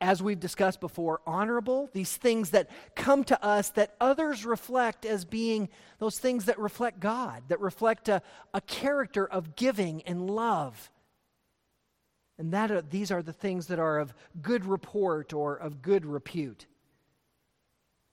as 0.02 0.22
we've 0.22 0.38
discussed 0.38 0.81
before, 0.81 1.22
honorable, 1.26 1.88
these 1.94 2.14
things 2.14 2.50
that 2.50 2.68
come 2.94 3.24
to 3.24 3.42
us 3.42 3.70
that 3.70 3.94
others 4.00 4.44
reflect 4.44 5.07
as 5.07 5.24
being 5.24 5.70
those 5.98 6.18
things 6.18 6.44
that 6.44 6.59
reflect 6.59 7.00
God, 7.00 7.42
that 7.48 7.61
reflect 7.61 8.11
a, 8.11 8.20
a 8.52 8.61
character 8.61 9.26
of 9.26 9.57
giving 9.57 10.02
and 10.02 10.28
love. 10.28 10.90
And 12.38 12.53
that 12.53 12.70
are, 12.70 12.83
these 12.83 13.11
are 13.11 13.22
the 13.22 13.33
things 13.33 13.66
that 13.66 13.81
are 13.81 13.98
of 13.98 14.14
good 14.40 14.64
report 14.64 15.33
or 15.33 15.57
of 15.57 15.83
good 15.83 16.07
repute. 16.07 16.66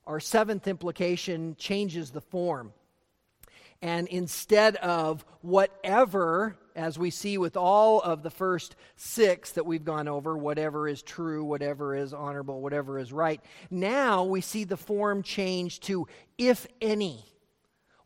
Our 0.07 0.19
seventh 0.19 0.67
implication 0.67 1.55
changes 1.57 2.11
the 2.11 2.21
form. 2.21 2.73
And 3.81 4.07
instead 4.07 4.77
of 4.77 5.25
whatever, 5.41 6.55
as 6.75 6.97
we 6.97 7.09
see 7.11 7.38
with 7.38 7.55
all 7.55 8.01
of 8.01 8.23
the 8.23 8.29
first 8.31 8.75
six 8.95 9.51
that 9.53 9.65
we've 9.65 9.83
gone 9.83 10.07
over, 10.07 10.35
whatever 10.38 10.88
is 10.88 11.01
true, 11.03 11.43
whatever 11.43 11.95
is 11.95 12.13
honorable, 12.13 12.61
whatever 12.61 12.97
is 12.97 13.13
right, 13.13 13.41
now 13.69 14.23
we 14.23 14.41
see 14.41 14.63
the 14.63 14.77
form 14.77 15.23
change 15.23 15.81
to 15.81 16.07
if 16.38 16.65
any, 16.81 17.25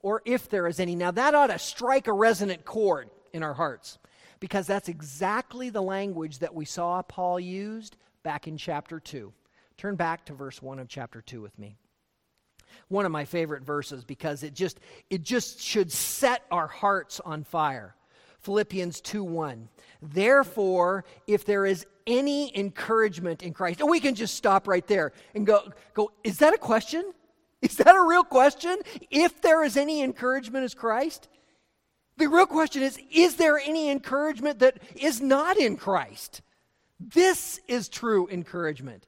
or 0.01 0.21
if 0.25 0.49
there 0.49 0.67
is 0.67 0.79
any. 0.79 0.95
Now 0.95 1.11
that 1.11 1.35
ought 1.35 1.47
to 1.47 1.59
strike 1.59 2.07
a 2.07 2.13
resonant 2.13 2.65
chord 2.65 3.09
in 3.31 3.43
our 3.43 3.53
hearts, 3.53 3.99
because 4.39 4.67
that's 4.67 4.89
exactly 4.89 5.69
the 5.69 5.81
language 5.81 6.39
that 6.39 6.53
we 6.53 6.65
saw 6.65 7.01
Paul 7.01 7.39
used 7.39 7.97
back 8.23 8.47
in 8.47 8.57
chapter 8.57 8.99
2. 8.99 9.33
Turn 9.77 9.95
back 9.95 10.25
to 10.25 10.33
verse 10.33 10.61
1 10.61 10.79
of 10.79 10.87
chapter 10.87 11.21
2 11.21 11.41
with 11.41 11.57
me 11.57 11.77
one 12.87 13.05
of 13.05 13.11
my 13.11 13.25
favorite 13.25 13.63
verses 13.63 14.03
because 14.03 14.43
it 14.43 14.53
just 14.53 14.79
it 15.09 15.23
just 15.23 15.59
should 15.59 15.91
set 15.91 16.43
our 16.51 16.67
hearts 16.67 17.19
on 17.19 17.43
fire. 17.43 17.95
Philippians 18.41 19.01
2 19.01 19.23
1. 19.23 19.67
Therefore, 20.01 21.03
if 21.27 21.45
there 21.45 21.65
is 21.65 21.85
any 22.07 22.57
encouragement 22.57 23.43
in 23.43 23.53
Christ, 23.53 23.81
and 23.81 23.89
we 23.89 23.99
can 23.99 24.15
just 24.15 24.35
stop 24.35 24.67
right 24.67 24.85
there 24.87 25.11
and 25.35 25.45
go, 25.45 25.71
go, 25.93 26.11
is 26.23 26.37
that 26.37 26.53
a 26.53 26.57
question? 26.57 27.11
Is 27.61 27.75
that 27.77 27.93
a 27.93 28.01
real 28.01 28.23
question? 28.23 28.77
If 29.11 29.41
there 29.41 29.63
is 29.63 29.75
any 29.75 30.01
encouragement 30.01 30.63
as 30.63 30.73
Christ? 30.73 31.27
The 32.19 32.27
real 32.27 32.45
question 32.45 32.83
is, 32.83 32.99
is 33.11 33.37
there 33.37 33.57
any 33.57 33.89
encouragement 33.89 34.59
that 34.59 34.77
is 34.95 35.21
not 35.21 35.57
in 35.57 35.77
Christ? 35.77 36.41
This 36.99 37.61
is 37.67 37.87
true 37.87 38.27
encouragement. 38.29 39.07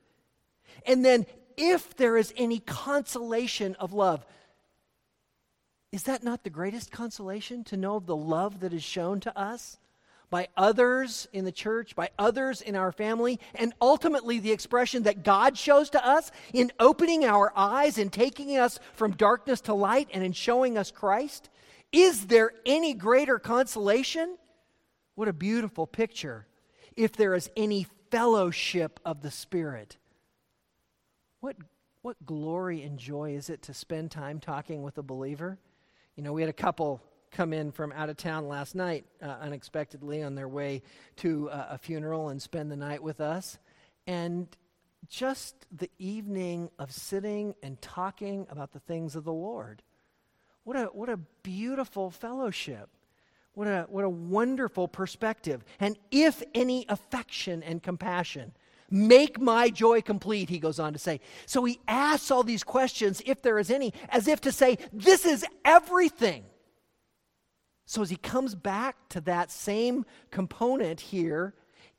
And 0.87 1.03
then, 1.03 1.25
if 1.57 1.95
there 1.97 2.15
is 2.15 2.33
any 2.37 2.59
consolation 2.59 3.75
of 3.75 3.91
love. 3.91 4.25
Is 5.91 6.03
that 6.03 6.23
not 6.23 6.45
the 6.45 6.49
greatest 6.49 6.89
consolation 6.89 7.65
to 7.65 7.77
know 7.77 7.97
of 7.97 8.05
the 8.05 8.15
love 8.15 8.61
that 8.61 8.73
is 8.73 8.81
shown 8.81 9.19
to 9.19 9.37
us 9.37 9.77
by 10.29 10.47
others 10.55 11.27
in 11.33 11.43
the 11.43 11.51
church, 11.51 11.93
by 11.93 12.09
others 12.17 12.61
in 12.61 12.77
our 12.77 12.93
family, 12.93 13.41
and 13.53 13.73
ultimately 13.81 14.39
the 14.39 14.53
expression 14.53 15.03
that 15.03 15.23
God 15.23 15.57
shows 15.57 15.89
to 15.89 16.07
us 16.07 16.31
in 16.53 16.71
opening 16.79 17.25
our 17.25 17.51
eyes 17.57 17.97
and 17.97 18.11
taking 18.11 18.57
us 18.57 18.79
from 18.93 19.11
darkness 19.11 19.59
to 19.61 19.73
light 19.73 20.07
and 20.13 20.23
in 20.23 20.31
showing 20.31 20.77
us 20.77 20.91
Christ? 20.91 21.49
Is 21.91 22.27
there 22.27 22.51
any 22.65 22.93
greater 22.93 23.39
consolation? 23.39 24.37
What 25.15 25.27
a 25.27 25.33
beautiful 25.33 25.87
picture. 25.87 26.47
If 26.95 27.13
there 27.13 27.33
is 27.33 27.49
any 27.55 27.87
fellowship 28.11 28.99
of 29.05 29.21
the 29.21 29.31
Spirit. 29.31 29.97
What, 31.39 31.55
what 32.01 32.17
glory 32.25 32.83
and 32.83 32.99
joy 32.99 33.35
is 33.35 33.49
it 33.49 33.63
to 33.63 33.73
spend 33.73 34.11
time 34.11 34.39
talking 34.39 34.83
with 34.83 34.97
a 34.97 35.03
believer? 35.03 35.57
You 36.15 36.23
know, 36.23 36.33
we 36.33 36.41
had 36.41 36.49
a 36.49 36.53
couple 36.53 37.01
come 37.31 37.53
in 37.53 37.71
from 37.71 37.93
out 37.93 38.09
of 38.09 38.17
town 38.17 38.47
last 38.47 38.75
night 38.75 39.05
uh, 39.23 39.37
unexpectedly 39.41 40.21
on 40.21 40.35
their 40.35 40.49
way 40.49 40.83
to 41.15 41.49
uh, 41.49 41.67
a 41.71 41.77
funeral 41.77 42.29
and 42.29 42.41
spend 42.41 42.69
the 42.69 42.75
night 42.75 43.01
with 43.01 43.21
us. 43.21 43.57
And 44.05 44.47
just 45.07 45.65
the 45.71 45.89
evening 45.97 46.69
of 46.77 46.91
sitting 46.91 47.55
and 47.63 47.81
talking 47.81 48.45
about 48.49 48.73
the 48.73 48.79
things 48.79 49.15
of 49.15 49.23
the 49.23 49.33
Lord. 49.33 49.81
What 50.63 50.77
a, 50.77 50.85
what 50.85 51.09
a 51.09 51.17
beautiful 51.43 52.11
fellowship. 52.11 52.89
What 53.53 53.67
a, 53.67 53.85
what 53.89 54.05
a 54.05 54.09
wonderful 54.09 54.87
perspective. 54.87 55.63
And 55.79 55.97
if 56.11 56.41
any 56.53 56.85
affection 56.87 57.63
and 57.63 57.83
compassion, 57.83 58.53
Make 58.93 59.39
my 59.39 59.69
joy 59.69 60.01
complete, 60.01 60.49
he 60.49 60.59
goes 60.59 60.77
on 60.77 60.91
to 60.91 60.99
say. 60.99 61.21
So 61.45 61.63
he 61.63 61.79
asks 61.87 62.29
all 62.29 62.43
these 62.43 62.65
questions, 62.65 63.21
if 63.25 63.41
there 63.41 63.57
is 63.57 63.71
any, 63.71 63.93
as 64.09 64.27
if 64.27 64.41
to 64.41 64.51
say, 64.51 64.77
This 64.91 65.25
is 65.25 65.45
everything. 65.63 66.43
So 67.85 68.01
as 68.01 68.09
he 68.09 68.17
comes 68.17 68.53
back 68.53 68.97
to 69.09 69.21
that 69.21 69.49
same 69.49 70.05
component 70.29 70.99
here 70.99 71.53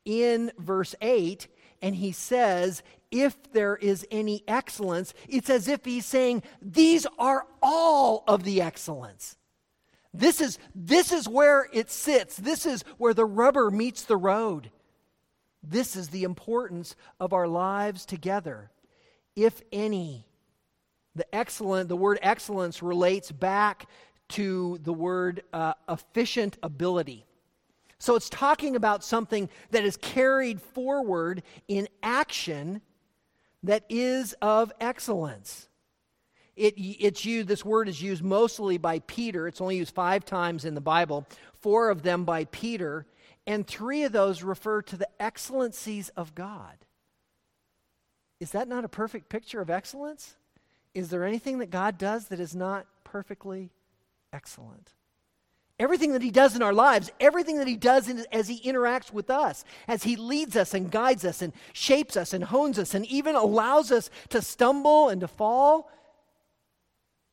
in 0.05 0.53
verse 0.59 0.95
8, 1.01 1.49
and 1.83 1.97
he 1.97 2.13
says, 2.13 2.83
If 3.11 3.53
there 3.53 3.77
is 3.77 4.07
any 4.11 4.45
excellence, 4.49 5.13
it's 5.29 5.51
as 5.51 5.69
if 5.69 5.85
he's 5.85 6.07
saying, 6.07 6.45
These 6.63 7.07
are 7.19 7.47
all 7.61 8.25
of 8.27 8.45
the 8.45 8.63
excellence. 8.63 9.37
This 10.15 10.41
is, 10.41 10.59
this 10.75 11.11
is 11.11 11.29
where 11.29 11.69
it 11.73 11.91
sits. 11.91 12.37
This 12.37 12.65
is 12.65 12.85
where 12.99 13.15
the 13.15 13.25
rubber 13.25 13.71
meets 13.71 14.03
the 14.05 14.17
road. 14.17 14.71
This 15.63 15.97
is 15.97 16.09
the 16.09 16.25
importance 16.25 16.97
of 17.19 17.33
our 17.33 17.49
lives 17.49 18.05
together. 18.05 18.71
If 19.35 19.63
any, 19.73 20.27
the 21.15 21.35
excellent, 21.35 21.89
the 21.89 21.97
word 21.97 22.19
excellence 22.21 22.83
relates 22.83 23.33
back 23.33 23.89
to 24.31 24.79
the 24.83 24.93
word 24.93 25.43
uh, 25.53 25.75
efficient 25.89 26.59
ability. 26.63 27.25
So 28.03 28.17
it's 28.17 28.29
talking 28.29 28.75
about 28.75 29.05
something 29.05 29.49
that 29.71 29.85
is 29.85 29.97
carried 29.97 30.61
forward 30.61 31.45
in 31.69 31.87
action 32.03 32.81
that 33.63 33.85
is 33.89 34.35
of 34.43 34.73
excellence. 34.81 35.69
It, 36.57 36.75
it's 36.77 37.25
used, 37.25 37.47
this 37.47 37.65
word 37.65 37.89
is 37.89 38.03
used 38.03 38.25
mostly 38.25 38.77
by 38.77 38.99
Peter. 38.99 39.47
It's 39.47 39.61
only 39.61 39.77
used 39.77 39.95
five 39.95 40.25
times 40.25 40.65
in 40.65 40.75
the 40.75 40.81
Bible, 40.81 41.29
four 41.61 41.91
of 41.91 42.03
them 42.03 42.25
by 42.25 42.47
Peter 42.47 43.07
and 43.47 43.65
three 43.65 44.03
of 44.03 44.11
those 44.11 44.43
refer 44.43 44.83
to 44.83 44.97
the 44.97 45.09
excellencies 45.23 46.09
of 46.17 46.35
God. 46.35 46.75
Is 48.41 48.51
that 48.51 48.67
not 48.67 48.85
a 48.85 48.89
perfect 48.89 49.29
picture 49.29 49.61
of 49.61 49.71
excellence? 49.71 50.35
is 50.93 51.09
there 51.09 51.25
anything 51.25 51.59
that 51.59 51.71
God 51.71 51.99
does 51.99 52.27
that 52.27 52.41
is 52.41 52.57
not 52.57 52.85
perfectly 53.05 53.71
excellent? 54.33 54.91
Everything 55.79 56.13
that 56.13 56.23
He 56.23 56.31
does 56.31 56.55
in 56.55 56.63
our 56.63 56.73
lives, 56.73 57.11
everything 57.19 57.59
that 57.59 57.67
He 57.67 57.77
does 57.77 58.09
in, 58.09 58.25
as 58.31 58.49
He 58.49 58.61
interacts 58.61 59.13
with 59.13 59.31
us, 59.31 59.65
as 59.89 60.05
He 60.05 60.17
leads 60.17 60.57
us 60.57 60.75
and 60.75 60.91
guides 60.91 61.25
us 61.25 61.43
and 61.43 61.53
shapes 61.73 62.17
us 62.17 62.33
and 62.33 62.45
hones 62.45 62.79
us 62.79 62.95
and 62.95 63.07
even 63.07 63.35
allows 63.35 63.91
us 63.91 64.11
to 64.29 64.43
stumble 64.43 65.09
and 65.09 65.21
to 65.21 65.29
fall, 65.29 65.91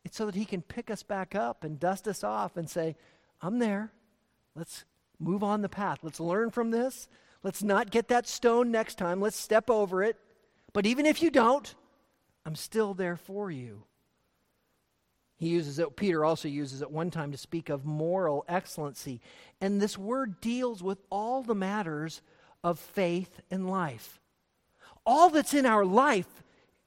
it's 0.03 0.17
so 0.17 0.25
that 0.25 0.35
He 0.35 0.45
can 0.45 0.61
pick 0.61 0.89
us 0.89 1.03
back 1.03 1.35
up 1.35 1.63
and 1.63 1.79
dust 1.79 2.07
us 2.07 2.23
off 2.23 2.57
and 2.57 2.69
say, 2.69 2.95
I'm 3.41 3.59
there. 3.59 3.91
Let's 4.55 4.85
move 5.19 5.43
on 5.43 5.61
the 5.61 5.69
path. 5.69 5.99
Let's 6.01 6.19
learn 6.19 6.49
from 6.49 6.71
this. 6.71 7.07
Let's 7.43 7.63
not 7.63 7.91
get 7.91 8.07
that 8.07 8.27
stone 8.27 8.71
next 8.71 8.95
time. 8.95 9.21
Let's 9.21 9.37
step 9.37 9.69
over 9.69 10.03
it. 10.03 10.17
But 10.73 10.85
even 10.85 11.05
if 11.05 11.21
you 11.21 11.29
don't, 11.29 11.73
I'm 12.45 12.55
still 12.55 12.93
there 12.93 13.15
for 13.15 13.51
you. 13.51 13.83
He 15.39 15.47
uses 15.47 15.79
it, 15.79 15.95
Peter 15.95 16.25
also 16.25 16.49
uses 16.49 16.81
it 16.81 16.91
one 16.91 17.09
time 17.11 17.31
to 17.31 17.37
speak 17.37 17.69
of 17.69 17.85
moral 17.85 18.43
excellency. 18.49 19.21
And 19.61 19.81
this 19.81 19.97
word 19.97 20.41
deals 20.41 20.83
with 20.83 20.99
all 21.09 21.43
the 21.43 21.55
matters 21.55 22.21
of 22.61 22.77
faith 22.77 23.39
and 23.49 23.69
life. 23.69 24.19
All 25.05 25.29
that's 25.29 25.53
in 25.53 25.65
our 25.65 25.85
life 25.85 26.43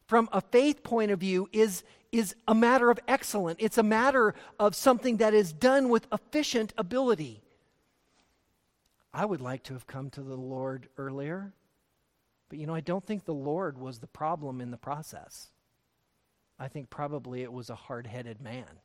from 0.07 0.29
a 0.33 0.43
faith 0.43 0.83
point 0.83 1.11
of 1.11 1.19
view 1.19 1.49
is, 1.51 1.83
is 2.13 2.35
a 2.47 2.55
matter 2.55 2.91
of 2.91 3.01
excellence. 3.09 3.57
It's 3.59 3.79
a 3.79 3.83
matter 3.83 4.35
of 4.59 4.77
something 4.77 5.17
that 5.17 5.33
is 5.33 5.55
done 5.55 5.89
with 5.89 6.07
efficient 6.13 6.75
ability. 6.77 7.41
I 9.15 9.25
would 9.25 9.41
like 9.41 9.63
to 9.65 9.73
have 9.73 9.87
come 9.87 10.11
to 10.11 10.21
the 10.21 10.37
Lord 10.37 10.89
earlier, 10.99 11.55
but 12.51 12.59
you 12.59 12.67
know, 12.67 12.75
I 12.75 12.81
don't 12.81 13.07
think 13.07 13.25
the 13.25 13.33
Lord 13.33 13.79
was 13.79 14.01
the 14.01 14.07
problem 14.07 14.61
in 14.61 14.71
the 14.71 14.77
process. 14.77 15.49
I 16.63 16.69
think 16.69 16.91
probably 16.91 17.43
it 17.43 17.53
was 17.53 17.71
a 17.71 17.75
hard 17.75 18.07
headed 18.07 18.41
man. 18.41 18.79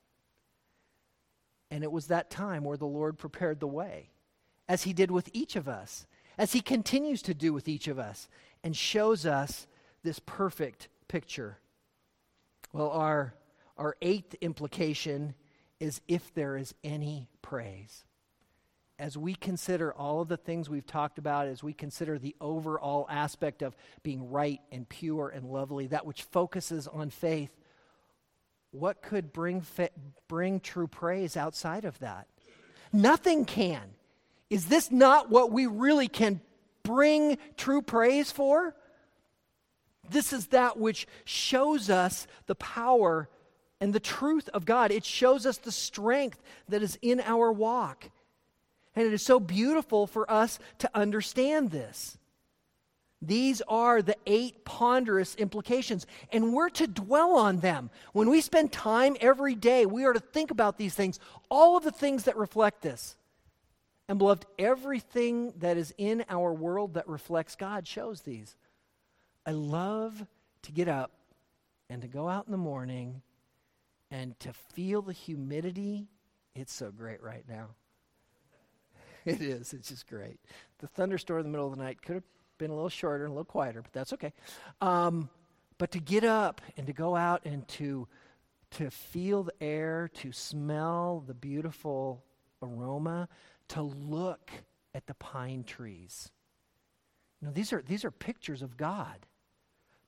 And 1.69 1.83
it 1.83 1.91
was 1.91 2.07
that 2.07 2.31
time 2.31 2.63
where 2.63 2.75
the 2.75 2.87
Lord 2.87 3.19
prepared 3.19 3.59
the 3.59 3.67
way, 3.67 4.09
as 4.67 4.81
He 4.81 4.93
did 4.93 5.11
with 5.11 5.29
each 5.31 5.55
of 5.55 5.67
us, 5.67 6.07
as 6.39 6.53
He 6.53 6.61
continues 6.61 7.21
to 7.21 7.35
do 7.35 7.53
with 7.53 7.67
each 7.67 7.87
of 7.87 7.99
us, 7.99 8.29
and 8.63 8.75
shows 8.75 9.27
us 9.27 9.67
this 10.01 10.17
perfect 10.25 10.87
picture. 11.07 11.59
Well, 12.73 12.89
our, 12.89 13.35
our 13.77 13.95
eighth 14.01 14.33
implication 14.41 15.35
is 15.79 16.01
if 16.07 16.33
there 16.33 16.57
is 16.57 16.73
any 16.83 17.29
praise. 17.43 18.05
As 18.97 19.15
we 19.15 19.35
consider 19.35 19.93
all 19.93 20.21
of 20.21 20.29
the 20.29 20.37
things 20.37 20.67
we've 20.67 20.87
talked 20.87 21.19
about, 21.19 21.47
as 21.47 21.61
we 21.61 21.73
consider 21.73 22.17
the 22.17 22.35
overall 22.41 23.05
aspect 23.07 23.61
of 23.61 23.75
being 24.01 24.31
right 24.31 24.61
and 24.71 24.89
pure 24.89 25.29
and 25.29 25.45
lovely, 25.45 25.85
that 25.85 26.07
which 26.07 26.23
focuses 26.23 26.87
on 26.87 27.11
faith, 27.11 27.51
what 28.79 29.01
could 29.01 29.33
bring, 29.33 29.61
fa- 29.61 29.89
bring 30.27 30.59
true 30.59 30.87
praise 30.87 31.35
outside 31.35 31.85
of 31.85 31.97
that? 31.99 32.27
Nothing 32.93 33.45
can. 33.45 33.81
Is 34.49 34.67
this 34.67 34.91
not 34.91 35.29
what 35.29 35.51
we 35.51 35.65
really 35.65 36.07
can 36.07 36.41
bring 36.83 37.37
true 37.57 37.81
praise 37.81 38.31
for? 38.31 38.75
This 40.09 40.31
is 40.31 40.47
that 40.47 40.77
which 40.77 41.07
shows 41.25 41.89
us 41.89 42.27
the 42.45 42.55
power 42.55 43.29
and 43.81 43.93
the 43.93 43.99
truth 43.99 44.49
of 44.53 44.65
God. 44.65 44.91
It 44.91 45.05
shows 45.05 45.45
us 45.45 45.57
the 45.57 45.71
strength 45.71 46.41
that 46.69 46.81
is 46.81 46.97
in 47.01 47.19
our 47.19 47.51
walk. 47.51 48.09
And 48.95 49.05
it 49.05 49.13
is 49.13 49.21
so 49.21 49.39
beautiful 49.39 50.07
for 50.07 50.29
us 50.31 50.59
to 50.79 50.89
understand 50.95 51.71
this. 51.71 52.17
These 53.21 53.61
are 53.67 54.01
the 54.01 54.15
eight 54.27 54.63
ponderous 54.63 55.33
implications, 55.35 56.05
and 56.31 56.53
we're 56.53 56.69
to 56.69 56.87
dwell 56.87 57.35
on 57.35 57.59
them. 57.59 57.89
When 58.13 58.29
we 58.29 58.41
spend 58.41 58.71
time 58.71 59.17
every 59.19 59.55
day, 59.55 59.85
we 59.85 60.05
are 60.05 60.13
to 60.13 60.19
think 60.19 60.51
about 60.51 60.77
these 60.77 60.93
things, 60.93 61.19
all 61.49 61.77
of 61.77 61.83
the 61.83 61.91
things 61.91 62.25
that 62.25 62.37
reflect 62.37 62.81
this. 62.81 63.17
And, 64.07 64.19
beloved, 64.19 64.45
everything 64.59 65.53
that 65.57 65.77
is 65.77 65.93
in 65.97 66.23
our 66.29 66.53
world 66.53 66.93
that 66.93 67.07
reflects 67.07 67.55
God 67.55 67.87
shows 67.87 68.21
these. 68.21 68.55
I 69.45 69.51
love 69.51 70.25
to 70.61 70.71
get 70.71 70.87
up 70.87 71.11
and 71.89 72.01
to 72.03 72.07
go 72.07 72.29
out 72.29 72.45
in 72.45 72.51
the 72.51 72.57
morning 72.57 73.21
and 74.11 74.39
to 74.41 74.53
feel 74.53 75.01
the 75.01 75.13
humidity. 75.13 76.07
It's 76.55 76.73
so 76.73 76.91
great 76.91 77.21
right 77.21 77.43
now. 77.49 77.69
It 79.25 79.41
is. 79.41 79.73
It's 79.73 79.89
just 79.89 80.07
great. 80.07 80.39
The 80.79 80.87
thunderstorm 80.87 81.39
in 81.39 81.47
the 81.47 81.49
middle 81.49 81.67
of 81.67 81.77
the 81.77 81.83
night 81.83 82.01
could 82.01 82.15
have 82.15 82.23
been 82.57 82.71
a 82.71 82.75
little 82.75 82.89
shorter 82.89 83.25
and 83.25 83.31
a 83.31 83.33
little 83.33 83.45
quieter, 83.45 83.81
but 83.81 83.93
that's 83.93 84.13
okay. 84.13 84.33
Um, 84.81 85.29
but 85.77 85.91
to 85.91 85.99
get 85.99 86.23
up 86.23 86.61
and 86.75 86.87
to 86.87 86.93
go 86.93 87.15
out 87.15 87.45
and 87.45 87.67
to 87.69 88.07
to 88.71 88.91
feel 88.91 89.43
the 89.43 89.63
air, 89.63 90.09
to 90.13 90.31
smell 90.31 91.23
the 91.25 91.33
beautiful 91.33 92.23
aroma, 92.61 93.29
to 93.69 93.81
look 93.81 94.51
at 94.93 95.07
the 95.07 95.13
pine 95.13 95.63
trees. 95.63 96.31
You 97.41 97.47
know, 97.47 97.53
these 97.53 97.71
are 97.71 97.81
these 97.81 98.03
are 98.03 98.11
pictures 98.11 98.61
of 98.61 98.77
God. 98.77 99.25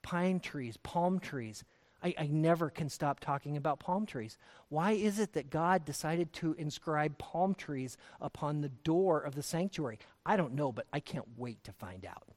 Pine 0.02 0.40
trees, 0.40 0.76
palm 0.76 1.20
trees. 1.20 1.64
I, 2.02 2.14
I 2.18 2.26
never 2.28 2.70
can 2.70 2.88
stop 2.88 3.20
talking 3.20 3.58
about 3.58 3.78
palm 3.78 4.06
trees. 4.06 4.38
Why 4.70 4.92
is 4.92 5.18
it 5.18 5.34
that 5.34 5.50
God 5.50 5.84
decided 5.84 6.32
to 6.34 6.54
inscribe 6.54 7.18
palm 7.18 7.54
trees 7.54 7.98
upon 8.20 8.60
the 8.60 8.70
door 8.70 9.20
of 9.20 9.34
the 9.34 9.42
sanctuary? 9.42 9.98
I 10.24 10.36
don't 10.36 10.54
know, 10.54 10.72
but 10.72 10.86
I 10.92 11.00
can't 11.00 11.28
wait 11.36 11.62
to 11.64 11.72
find 11.72 12.06
out. 12.06 12.30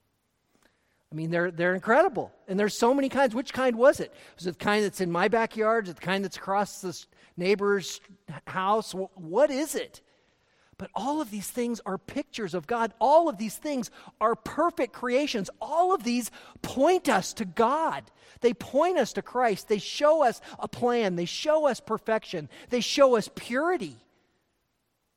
I 1.13 1.15
mean, 1.15 1.29
they're, 1.29 1.51
they're 1.51 1.75
incredible. 1.75 2.31
And 2.47 2.59
there's 2.59 2.75
so 2.75 2.91
many 2.91 3.07
kinds. 3.07 3.35
Which 3.35 3.53
kind 3.53 3.75
was 3.75 3.99
it? 3.99 4.11
Was 4.35 4.47
it 4.47 4.57
the 4.57 4.65
kind 4.65 4.83
that's 4.83 4.99
in 4.99 5.11
my 5.11 5.27
backyard? 5.27 5.85
Is 5.85 5.91
it 5.91 5.97
the 5.97 6.01
kind 6.01 6.23
that's 6.23 6.37
across 6.37 6.81
this 6.81 7.05
neighbor's 7.37 8.01
house? 8.47 8.93
What 8.93 9.51
is 9.51 9.75
it? 9.75 10.01
But 10.79 10.89
all 10.95 11.21
of 11.21 11.29
these 11.29 11.47
things 11.47 11.79
are 11.85 11.99
pictures 11.99 12.55
of 12.55 12.65
God. 12.65 12.95
All 12.99 13.29
of 13.29 13.37
these 13.37 13.55
things 13.55 13.91
are 14.19 14.35
perfect 14.35 14.91
creations. 14.91 15.51
All 15.61 15.93
of 15.93 16.03
these 16.03 16.31
point 16.63 17.07
us 17.07 17.31
to 17.33 17.45
God. 17.45 18.05
They 18.41 18.55
point 18.55 18.97
us 18.97 19.13
to 19.13 19.21
Christ. 19.21 19.67
They 19.67 19.77
show 19.77 20.23
us 20.23 20.41
a 20.57 20.67
plan. 20.67 21.15
They 21.15 21.25
show 21.25 21.67
us 21.67 21.79
perfection. 21.79 22.49
They 22.69 22.81
show 22.81 23.17
us 23.17 23.29
purity. 23.35 23.97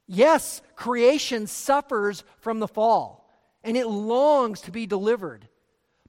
Yes, 0.07 0.61
creation 0.77 1.47
suffers 1.47 2.23
from 2.39 2.61
the 2.61 2.69
fall, 2.69 3.29
and 3.65 3.79
it 3.79 3.87
longs 3.87 4.61
to 4.61 4.71
be 4.71 4.87
delivered 4.87 5.49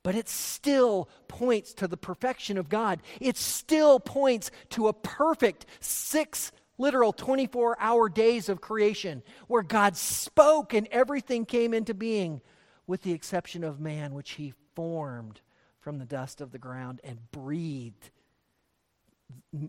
but 0.07 0.15
it 0.15 0.29
still 0.29 1.09
points 1.27 1.73
to 1.73 1.85
the 1.85 1.97
perfection 1.97 2.57
of 2.57 2.69
God. 2.69 3.01
It 3.19 3.35
still 3.35 3.99
points 3.99 4.51
to 4.69 4.87
a 4.87 4.93
perfect 4.93 5.65
six 5.81 6.53
literal 6.77 7.11
24 7.11 7.75
hour 7.77 8.07
days 8.07 8.47
of 8.47 8.61
creation 8.61 9.21
where 9.49 9.63
God 9.63 9.97
spoke 9.97 10.73
and 10.73 10.87
everything 10.91 11.45
came 11.45 11.73
into 11.73 11.93
being, 11.93 12.39
with 12.87 13.01
the 13.01 13.11
exception 13.11 13.65
of 13.65 13.81
man, 13.81 14.13
which 14.13 14.31
he 14.31 14.53
formed 14.77 15.41
from 15.81 15.99
the 15.99 16.05
dust 16.05 16.39
of 16.39 16.53
the 16.53 16.57
ground 16.57 17.01
and 17.03 17.29
breathed 17.33 18.11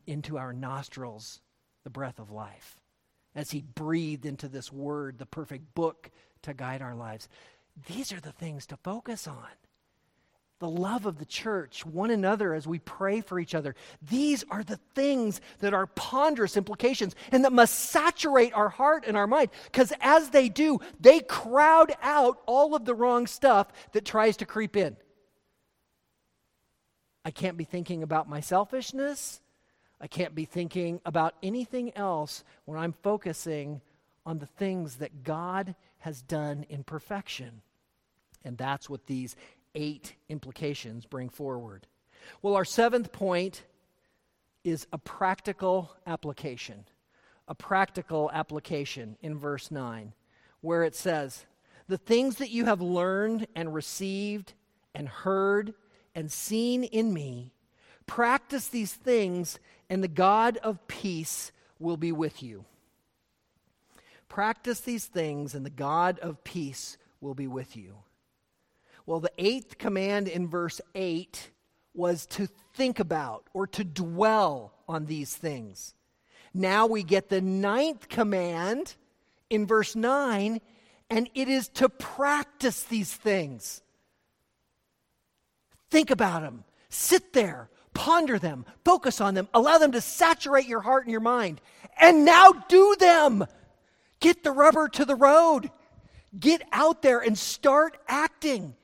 into 0.07 0.39
our 0.39 0.53
nostrils 0.53 1.41
the 1.83 1.91
breath 1.91 2.21
of 2.21 2.31
life. 2.31 2.79
As 3.35 3.51
he 3.51 3.63
breathed 3.63 4.25
into 4.25 4.47
this 4.47 4.73
word, 4.73 5.19
the 5.19 5.27
perfect 5.27 5.75
book 5.75 6.13
to 6.43 6.55
guide 6.55 6.81
our 6.81 6.95
lives. 6.95 7.29
These 7.89 8.13
are 8.13 8.21
the 8.21 8.31
things 8.31 8.67
to 8.67 8.77
focus 8.77 9.27
on 9.27 9.49
the 10.59 10.69
love 10.69 11.07
of 11.07 11.19
the 11.19 11.25
church, 11.25 11.87
one 11.87 12.11
another 12.11 12.53
as 12.53 12.67
we 12.67 12.81
pray 12.81 13.21
for 13.21 13.39
each 13.39 13.55
other. 13.55 13.77
These 14.03 14.45
are 14.51 14.65
the 14.65 14.79
things 14.95 15.41
that 15.61 15.73
are 15.73 15.87
ponderous 15.87 16.57
implications 16.57 17.15
and 17.31 17.45
that 17.45 17.53
must 17.53 17.75
saturate 17.75 18.53
our 18.55 18.69
heart 18.69 19.05
and 19.07 19.17
our 19.17 19.27
mind 19.27 19.51
because 19.67 19.93
as 20.01 20.31
they 20.31 20.49
do, 20.49 20.81
they 21.01 21.21
crowd 21.21 21.93
out 22.03 22.41
all 22.47 22.75
of 22.75 22.85
the 22.85 22.95
wrong 22.95 23.27
stuff 23.27 23.69
that 23.93 24.05
tries 24.05 24.37
to 24.39 24.47
creep 24.47 24.77
in. 24.77 24.97
I 27.25 27.31
can't 27.31 27.57
be 27.57 27.65
thinking 27.65 28.03
about 28.03 28.29
my 28.29 28.41
selfishness. 28.41 29.41
I 30.01 30.07
can't 30.07 30.35
be 30.35 30.45
thinking 30.45 31.01
about 31.05 31.35
anything 31.43 31.97
else 31.97 32.43
when 32.65 32.79
I'm 32.79 32.95
focusing 33.03 33.81
on 34.25 34.39
the 34.39 34.47
things 34.47 34.97
that 34.97 35.25
God 35.25 35.75
has 35.99 36.23
done 36.23 36.65
in 36.69 36.85
perfection. 36.85 37.63
And 38.45 38.57
that's 38.57 38.89
what 38.89 39.07
these 39.07 39.37
eight 39.79 40.17
implications 40.29 41.07
bring 41.07 41.31
forward. 41.31 41.87
Well, 42.43 42.57
our 42.57 42.65
seventh 42.65 43.13
point 43.13 43.63
is 44.65 44.87
a 44.93 44.99
practical 44.99 45.97
application. 46.07 46.85
A 47.47 47.55
practical 47.55 48.31
application 48.35 49.17
in 49.23 49.39
verse 49.39 49.71
9, 49.71 50.13
where 50.61 50.83
it 50.83 50.95
says, 50.95 51.47
The 51.87 51.97
things 51.97 52.37
that 52.37 52.51
you 52.51 52.67
have 52.67 52.83
learned 52.83 53.47
and 53.55 53.73
received 53.73 54.53
and 54.95 55.09
heard 55.09 55.73
and 56.15 56.31
seen 56.31 56.85
in 56.85 57.15
me, 57.15 57.55
practice 58.07 58.69
these 58.69 58.93
things, 58.93 59.59
and 59.89 60.03
the 60.03 60.09
God 60.09 60.59
of 60.59 60.87
peace 60.89 61.53
will 61.79 61.97
be 61.97 62.13
with 62.13 62.43
you. 62.43 62.67
Practice 64.29 64.81
these 64.81 65.07
things, 65.07 65.55
and 65.55 65.65
the 65.65 65.71
God 65.71 66.19
of 66.19 66.45
peace 66.45 66.99
will 67.21 67.35
be 67.35 67.47
with 67.47 67.77
you. 67.77 67.95
Well, 69.09 69.21
the 69.21 69.33
eighth 69.39 69.79
command 69.79 70.29
in 70.29 70.49
verse 70.49 70.83
8 70.95 71.51
was 71.95 72.27
to 72.27 72.47
think 72.75 73.01
about 73.01 73.47
or 73.55 73.67
to 73.69 73.83
dwell 73.83 74.75
on 74.87 75.07
these 75.07 75.35
things. 75.35 75.95
Now 76.53 76.85
we 76.85 77.03
get 77.05 77.31
the 77.31 77.41
ninth 77.41 78.11
command 78.11 78.97
in 79.49 79.67
verse 79.67 79.97
9, 79.97 80.61
and 81.09 81.31
it 81.35 81.49
is 81.49 81.69
to 81.69 81.89
practice 81.89 82.83
these 82.83 83.11
things. 83.11 83.81
Think 85.89 86.11
about 86.11 86.43
them, 86.43 86.65
sit 86.91 87.33
there, 87.33 87.71
ponder 87.95 88.39
them, 88.39 88.67
focus 88.85 89.23
on 89.23 89.33
them, 89.33 89.49
allow 89.55 89.79
them 89.79 89.93
to 89.93 90.03
saturate 90.03 90.67
your 90.67 90.83
heart 90.83 91.05
and 91.05 91.13
your 91.13 91.23
mind, 91.23 91.63
and 91.99 92.27
now 92.27 92.53
do 92.69 92.95
them. 93.01 93.47
Get 94.21 94.45
the 94.45 94.53
rubber 94.53 94.87
to 94.87 95.07
the 95.07 95.17
road. 95.17 95.71
Get 96.39 96.61
out 96.73 97.01
there 97.01 97.21
and 97.21 97.39
start 97.39 97.97
acting. 98.07 98.75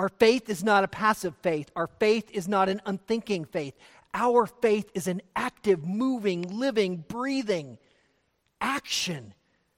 Our 0.00 0.08
faith 0.08 0.48
is 0.48 0.64
not 0.64 0.82
a 0.82 0.88
passive 0.88 1.36
faith. 1.42 1.70
Our 1.76 1.86
faith 1.86 2.30
is 2.32 2.48
not 2.48 2.70
an 2.70 2.80
unthinking 2.86 3.44
faith. 3.44 3.74
Our 4.14 4.46
faith 4.46 4.90
is 4.94 5.06
an 5.06 5.20
active, 5.36 5.84
moving, 5.84 6.58
living, 6.58 7.04
breathing 7.06 7.76
action 8.62 9.34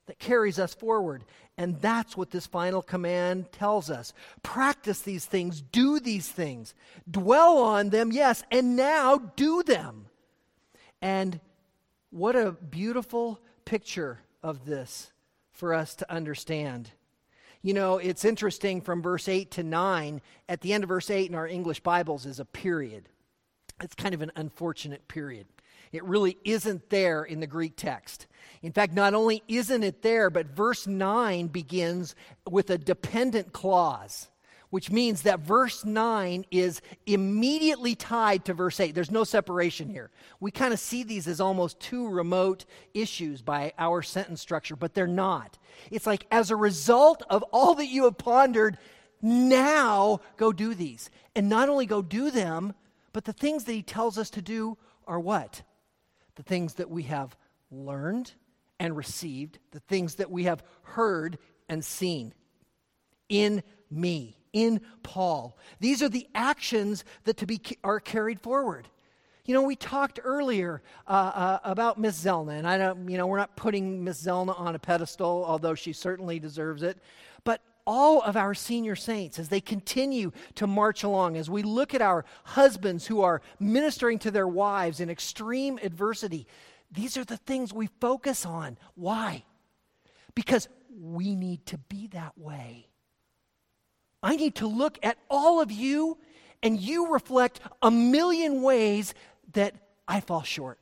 that 0.06 0.20
carries 0.20 0.60
us 0.60 0.74
forward. 0.74 1.24
And 1.58 1.80
that's 1.80 2.16
what 2.16 2.30
this 2.30 2.46
final 2.46 2.82
command 2.82 3.50
tells 3.50 3.90
us. 3.90 4.12
Practice 4.44 5.00
these 5.00 5.24
things, 5.24 5.60
do 5.60 5.98
these 5.98 6.28
things, 6.28 6.72
dwell 7.10 7.58
on 7.58 7.88
them, 7.88 8.12
yes, 8.12 8.44
and 8.52 8.76
now 8.76 9.18
do 9.34 9.64
them. 9.64 10.06
And 11.00 11.40
what 12.10 12.36
a 12.36 12.52
beautiful 12.52 13.40
picture 13.64 14.20
of 14.40 14.66
this 14.66 15.10
for 15.50 15.74
us 15.74 15.96
to 15.96 16.12
understand. 16.12 16.92
You 17.64 17.74
know, 17.74 17.98
it's 17.98 18.24
interesting 18.24 18.80
from 18.80 19.02
verse 19.02 19.28
8 19.28 19.52
to 19.52 19.62
9. 19.62 20.20
At 20.48 20.60
the 20.62 20.72
end 20.72 20.82
of 20.82 20.88
verse 20.88 21.08
8 21.10 21.30
in 21.30 21.36
our 21.36 21.46
English 21.46 21.80
Bibles 21.80 22.26
is 22.26 22.40
a 22.40 22.44
period. 22.44 23.08
It's 23.80 23.94
kind 23.94 24.14
of 24.14 24.22
an 24.22 24.32
unfortunate 24.34 25.06
period. 25.06 25.46
It 25.92 26.02
really 26.04 26.38
isn't 26.44 26.90
there 26.90 27.22
in 27.22 27.38
the 27.38 27.46
Greek 27.46 27.74
text. 27.76 28.26
In 28.62 28.72
fact, 28.72 28.94
not 28.94 29.14
only 29.14 29.42
isn't 29.46 29.84
it 29.84 30.02
there, 30.02 30.28
but 30.28 30.46
verse 30.46 30.86
9 30.88 31.48
begins 31.48 32.16
with 32.50 32.70
a 32.70 32.78
dependent 32.78 33.52
clause, 33.52 34.28
which 34.72 34.90
means 34.90 35.22
that 35.22 35.38
verse 35.38 35.84
9 35.84 36.44
is 36.50 36.82
immediately 37.06 37.94
tied 37.94 38.44
to 38.46 38.54
verse 38.54 38.80
8. 38.80 38.94
There's 38.94 39.10
no 39.10 39.22
separation 39.22 39.88
here. 39.88 40.10
We 40.40 40.50
kind 40.50 40.72
of 40.72 40.80
see 40.80 41.04
these 41.04 41.28
as 41.28 41.40
almost 41.40 41.78
two 41.78 42.08
remote 42.08 42.64
issues 42.92 43.40
by 43.40 43.72
our 43.78 44.02
sentence 44.02 44.40
structure, 44.40 44.74
but 44.74 44.94
they're 44.94 45.06
not. 45.06 45.58
It's 45.90 46.06
like, 46.06 46.26
as 46.30 46.50
a 46.50 46.56
result 46.56 47.22
of 47.30 47.44
all 47.52 47.74
that 47.76 47.86
you 47.86 48.04
have 48.04 48.18
pondered, 48.18 48.78
now 49.20 50.20
go 50.36 50.52
do 50.52 50.74
these. 50.74 51.10
And 51.36 51.48
not 51.48 51.68
only 51.68 51.86
go 51.86 52.02
do 52.02 52.30
them, 52.30 52.74
but 53.12 53.24
the 53.24 53.32
things 53.32 53.64
that 53.64 53.72
he 53.72 53.82
tells 53.82 54.18
us 54.18 54.30
to 54.30 54.42
do 54.42 54.76
are 55.06 55.20
what? 55.20 55.62
the 56.36 56.42
things 56.42 56.74
that 56.74 56.90
we 56.90 57.04
have 57.04 57.36
learned 57.70 58.32
and 58.78 58.96
received, 58.96 59.58
the 59.70 59.80
things 59.80 60.16
that 60.16 60.30
we 60.30 60.44
have 60.44 60.62
heard 60.82 61.38
and 61.68 61.84
seen 61.84 62.34
in 63.28 63.62
me, 63.90 64.36
in 64.52 64.80
Paul. 65.02 65.56
These 65.80 66.02
are 66.02 66.08
the 66.08 66.28
actions 66.34 67.04
that 67.24 67.36
to 67.38 67.46
be 67.46 67.60
are 67.82 68.00
carried 68.00 68.40
forward. 68.40 68.88
You 69.44 69.54
know, 69.54 69.62
we 69.62 69.74
talked 69.74 70.20
earlier 70.22 70.82
uh, 71.08 71.10
uh, 71.10 71.58
about 71.64 71.98
Miss 71.98 72.22
Zelna, 72.22 72.52
and 72.58 72.66
I 72.66 72.78
don't, 72.78 73.08
you 73.08 73.18
know, 73.18 73.26
we're 73.26 73.38
not 73.38 73.56
putting 73.56 74.04
Miss 74.04 74.22
Zelna 74.22 74.58
on 74.58 74.76
a 74.76 74.78
pedestal, 74.78 75.44
although 75.44 75.74
she 75.74 75.92
certainly 75.92 76.38
deserves 76.38 76.84
it. 76.84 76.98
But 77.42 77.60
all 77.84 78.22
of 78.22 78.36
our 78.36 78.54
senior 78.54 78.94
saints 78.94 79.40
as 79.40 79.48
they 79.48 79.60
continue 79.60 80.30
to 80.54 80.68
march 80.68 81.02
along, 81.02 81.36
as 81.36 81.50
we 81.50 81.64
look 81.64 81.92
at 81.92 82.02
our 82.02 82.24
husbands 82.44 83.06
who 83.06 83.22
are 83.22 83.42
ministering 83.58 84.20
to 84.20 84.30
their 84.30 84.46
wives 84.46 85.00
in 85.00 85.10
extreme 85.10 85.76
adversity, 85.82 86.46
these 86.92 87.16
are 87.16 87.24
the 87.24 87.36
things 87.38 87.72
we 87.72 87.88
focus 88.00 88.46
on. 88.46 88.78
Why? 88.94 89.44
Because 90.36 90.68
we 91.00 91.34
need 91.34 91.66
to 91.66 91.78
be 91.78 92.06
that 92.08 92.38
way. 92.38 92.86
I 94.22 94.36
need 94.36 94.54
to 94.56 94.66
look 94.66 94.98
at 95.02 95.18
all 95.28 95.60
of 95.60 95.72
you, 95.72 96.18
and 96.62 96.80
you 96.80 97.12
reflect 97.12 97.60
a 97.82 97.90
million 97.90 98.62
ways 98.62 99.14
that 99.52 99.74
I 100.06 100.20
fall 100.20 100.42
short. 100.42 100.78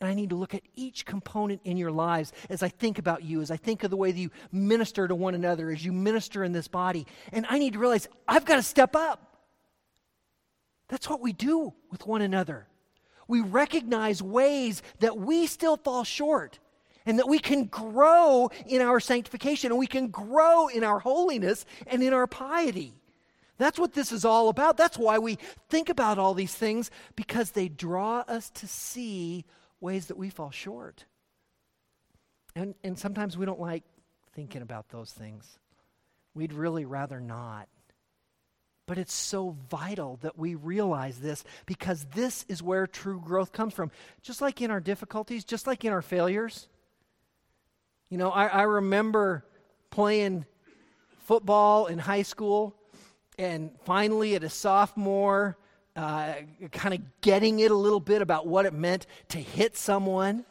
And 0.00 0.10
I 0.10 0.14
need 0.14 0.30
to 0.30 0.36
look 0.36 0.54
at 0.54 0.62
each 0.74 1.06
component 1.06 1.62
in 1.64 1.76
your 1.78 1.90
lives 1.90 2.32
as 2.50 2.62
I 2.62 2.68
think 2.68 2.98
about 2.98 3.22
you, 3.22 3.40
as 3.40 3.50
I 3.50 3.56
think 3.56 3.84
of 3.84 3.90
the 3.90 3.96
way 3.96 4.12
that 4.12 4.18
you 4.18 4.30
minister 4.52 5.08
to 5.08 5.14
one 5.14 5.34
another, 5.34 5.70
as 5.70 5.84
you 5.84 5.92
minister 5.92 6.44
in 6.44 6.52
this 6.52 6.68
body. 6.68 7.06
And 7.32 7.46
I 7.48 7.58
need 7.58 7.72
to 7.72 7.78
realize 7.78 8.08
I've 8.28 8.44
got 8.44 8.56
to 8.56 8.62
step 8.62 8.94
up. 8.94 9.38
That's 10.88 11.08
what 11.08 11.22
we 11.22 11.32
do 11.32 11.72
with 11.90 12.06
one 12.06 12.20
another. 12.20 12.66
We 13.26 13.40
recognize 13.40 14.22
ways 14.22 14.82
that 15.00 15.16
we 15.16 15.46
still 15.46 15.78
fall 15.78 16.04
short 16.04 16.58
and 17.06 17.18
that 17.18 17.28
we 17.28 17.38
can 17.38 17.64
grow 17.64 18.50
in 18.66 18.80
our 18.80 19.00
sanctification 19.00 19.70
and 19.70 19.78
we 19.78 19.86
can 19.86 20.08
grow 20.08 20.68
in 20.68 20.84
our 20.84 20.98
holiness 20.98 21.64
and 21.86 22.02
in 22.02 22.12
our 22.12 22.26
piety. 22.26 22.94
That's 23.58 23.78
what 23.78 23.92
this 23.92 24.10
is 24.10 24.24
all 24.24 24.48
about. 24.48 24.76
That's 24.76 24.98
why 24.98 25.18
we 25.18 25.38
think 25.68 25.88
about 25.88 26.18
all 26.18 26.34
these 26.34 26.54
things 26.54 26.90
because 27.14 27.52
they 27.52 27.68
draw 27.68 28.20
us 28.26 28.50
to 28.50 28.66
see 28.66 29.44
ways 29.80 30.06
that 30.06 30.16
we 30.16 30.30
fall 30.30 30.50
short. 30.50 31.04
And, 32.56 32.74
and 32.82 32.98
sometimes 32.98 33.36
we 33.36 33.46
don't 33.46 33.60
like 33.60 33.84
thinking 34.32 34.62
about 34.62 34.88
those 34.88 35.12
things. 35.12 35.58
We'd 36.34 36.52
really 36.52 36.84
rather 36.84 37.20
not. 37.20 37.68
But 38.86 38.98
it's 38.98 39.14
so 39.14 39.56
vital 39.70 40.18
that 40.22 40.38
we 40.38 40.56
realize 40.56 41.18
this 41.18 41.42
because 41.64 42.04
this 42.14 42.44
is 42.48 42.62
where 42.62 42.86
true 42.86 43.20
growth 43.20 43.52
comes 43.52 43.72
from. 43.72 43.90
Just 44.20 44.42
like 44.42 44.60
in 44.60 44.70
our 44.70 44.80
difficulties, 44.80 45.44
just 45.44 45.66
like 45.66 45.84
in 45.84 45.92
our 45.92 46.02
failures. 46.02 46.68
You 48.10 48.18
know, 48.18 48.30
I, 48.30 48.46
I 48.46 48.62
remember 48.62 49.44
playing 49.90 50.44
football 51.24 51.86
in 51.86 51.98
high 51.98 52.22
school, 52.22 52.74
and 53.38 53.70
finally 53.84 54.34
at 54.34 54.44
a 54.44 54.48
sophomore, 54.48 55.56
uh, 55.96 56.34
kind 56.72 56.94
of 56.94 57.00
getting 57.20 57.60
it 57.60 57.70
a 57.70 57.74
little 57.74 58.00
bit 58.00 58.20
about 58.20 58.46
what 58.46 58.66
it 58.66 58.74
meant 58.74 59.06
to 59.28 59.38
hit 59.38 59.76
someone, 59.76 60.44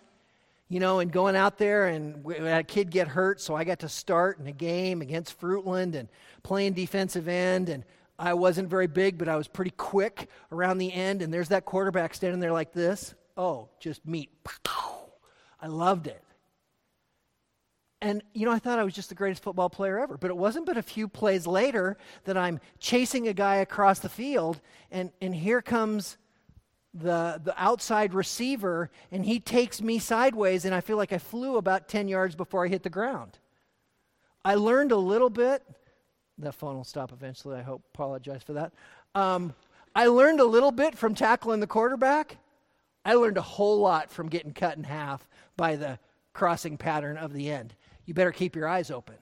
you 0.69 0.79
know, 0.79 0.99
and 0.99 1.11
going 1.11 1.35
out 1.35 1.57
there 1.57 1.87
and 1.87 2.23
we 2.23 2.35
a 2.37 2.63
kid 2.63 2.89
get 2.89 3.07
hurt, 3.07 3.39
so 3.39 3.55
I 3.55 3.63
got 3.63 3.79
to 3.79 3.89
start 3.89 4.39
in 4.39 4.47
a 4.47 4.51
game 4.51 5.01
against 5.01 5.39
Fruitland 5.39 5.95
and 5.95 6.09
playing 6.41 6.73
defensive 6.73 7.27
end, 7.27 7.69
and 7.69 7.83
I 8.17 8.33
wasn't 8.33 8.69
very 8.69 8.87
big, 8.87 9.17
but 9.17 9.27
I 9.27 9.35
was 9.35 9.47
pretty 9.47 9.71
quick 9.71 10.29
around 10.51 10.77
the 10.77 10.91
end, 10.91 11.21
and 11.21 11.33
there's 11.33 11.49
that 11.49 11.65
quarterback 11.65 12.13
standing 12.13 12.39
there 12.39 12.53
like 12.53 12.73
this. 12.73 13.13
Oh, 13.37 13.69
just 13.79 14.05
meat. 14.05 14.29
I 15.61 15.67
loved 15.67 16.07
it. 16.07 16.23
And, 18.03 18.21
you 18.33 18.45
know, 18.45 18.51
I 18.51 18.59
thought 18.59 18.79
I 18.79 18.83
was 18.83 18.93
just 18.93 19.07
the 19.07 19.15
greatest 19.15 19.41
football 19.41 19.69
player 19.69 19.97
ever. 19.97 20.17
But 20.17 20.29
it 20.29 20.35
wasn't 20.35 20.65
but 20.65 20.75
a 20.75 20.81
few 20.81 21.07
plays 21.07 21.47
later 21.47 21.95
that 22.25 22.35
I'm 22.35 22.59
chasing 22.77 23.29
a 23.29 23.33
guy 23.33 23.55
across 23.55 23.99
the 23.99 24.09
field, 24.09 24.59
and, 24.91 25.09
and 25.21 25.33
here 25.33 25.61
comes 25.61 26.17
the, 26.93 27.39
the 27.41 27.53
outside 27.57 28.13
receiver, 28.13 28.91
and 29.09 29.23
he 29.23 29.39
takes 29.39 29.81
me 29.81 29.99
sideways, 29.99 30.65
and 30.65 30.75
I 30.75 30.81
feel 30.81 30.97
like 30.97 31.13
I 31.13 31.17
flew 31.17 31.55
about 31.55 31.87
10 31.87 32.09
yards 32.09 32.35
before 32.35 32.65
I 32.65 32.67
hit 32.67 32.83
the 32.83 32.89
ground. 32.89 33.39
I 34.43 34.55
learned 34.55 34.91
a 34.91 34.97
little 34.97 35.29
bit. 35.29 35.63
The 36.37 36.51
phone 36.51 36.75
will 36.75 36.83
stop 36.83 37.13
eventually, 37.13 37.57
I 37.57 37.61
hope. 37.61 37.83
Apologize 37.93 38.43
for 38.43 38.51
that. 38.51 38.73
Um, 39.15 39.53
I 39.95 40.07
learned 40.07 40.41
a 40.41 40.45
little 40.45 40.71
bit 40.71 40.97
from 40.97 41.15
tackling 41.15 41.61
the 41.61 41.67
quarterback. 41.67 42.35
I 43.05 43.13
learned 43.13 43.37
a 43.37 43.41
whole 43.41 43.79
lot 43.79 44.11
from 44.11 44.27
getting 44.27 44.51
cut 44.51 44.75
in 44.75 44.83
half 44.83 45.25
by 45.55 45.77
the 45.77 45.99
crossing 46.33 46.77
pattern 46.77 47.15
of 47.15 47.31
the 47.31 47.49
end 47.49 47.75
you 48.05 48.13
better 48.13 48.31
keep 48.31 48.55
your 48.55 48.67
eyes 48.67 48.91
open. 48.91 49.15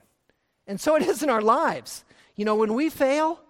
And 0.66 0.80
so 0.80 0.96
it 0.96 1.02
is 1.02 1.22
in 1.22 1.30
our 1.30 1.42
lives. 1.42 2.04
You 2.36 2.44
know, 2.44 2.56
when 2.56 2.74
we 2.74 2.88
fail, 2.88 3.40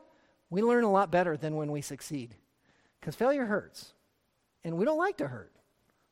we 0.51 0.62
learn 0.62 0.85
a 0.85 0.90
lot 0.90 1.11
better 1.11 1.37
than 1.37 1.57
when 1.57 1.71
we 1.71 1.81
succeed. 1.81 2.35
Because 3.01 3.14
failure 3.14 3.47
hurts. 3.47 3.92
And 4.64 4.77
we 4.77 4.85
don't 4.85 4.99
like 4.99 5.16
to 5.18 5.29
hurt. 5.29 5.53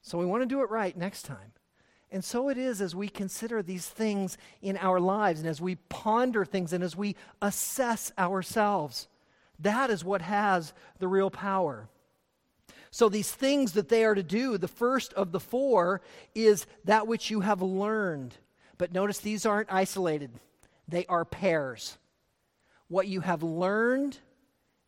So 0.03 0.19
we 0.19 0.27
want 0.27 0.43
to 0.43 0.47
do 0.47 0.63
it 0.63 0.71
right 0.71 0.97
next 0.97 1.23
time. 1.23 1.53
And 2.11 2.25
so 2.25 2.49
it 2.49 2.59
is 2.59 2.81
as 2.81 2.95
we 2.95 3.09
consider 3.09 3.63
these 3.63 3.87
things 3.87 4.37
in 4.61 4.77
our 4.79 4.99
lives 4.99 5.41
and 5.41 5.49
as 5.49 5.61
we 5.61 5.77
ponder 5.77 6.45
things 6.45 6.73
and 6.73 6.83
as 6.83 6.97
we 6.97 7.15
assess 7.41 8.13
ourselves. 8.19 9.09
That 9.61 9.91
is 9.91 10.05
what 10.05 10.23
has 10.23 10.73
the 10.99 11.07
real 11.07 11.31
power. 11.31 11.89
So, 12.91 13.09
these 13.09 13.31
things 13.31 13.73
that 13.75 13.89
they 13.89 14.05
are 14.05 14.17
to 14.17 14.23
do, 14.23 14.59
the 14.59 14.67
first 14.67 15.13
of 15.13 15.31
the 15.31 15.39
four 15.39 16.01
is 16.35 16.67
that 16.85 17.07
which 17.07 17.31
you 17.31 17.41
have 17.41 17.63
learned. 17.63 18.37
But 18.81 18.95
notice 18.95 19.19
these 19.19 19.45
aren't 19.45 19.71
isolated, 19.71 20.31
they 20.89 21.05
are 21.05 21.27
pairs. 21.27 21.99
What 22.89 23.07
you 23.07 23.21
have 23.21 23.43
learned 23.43 24.17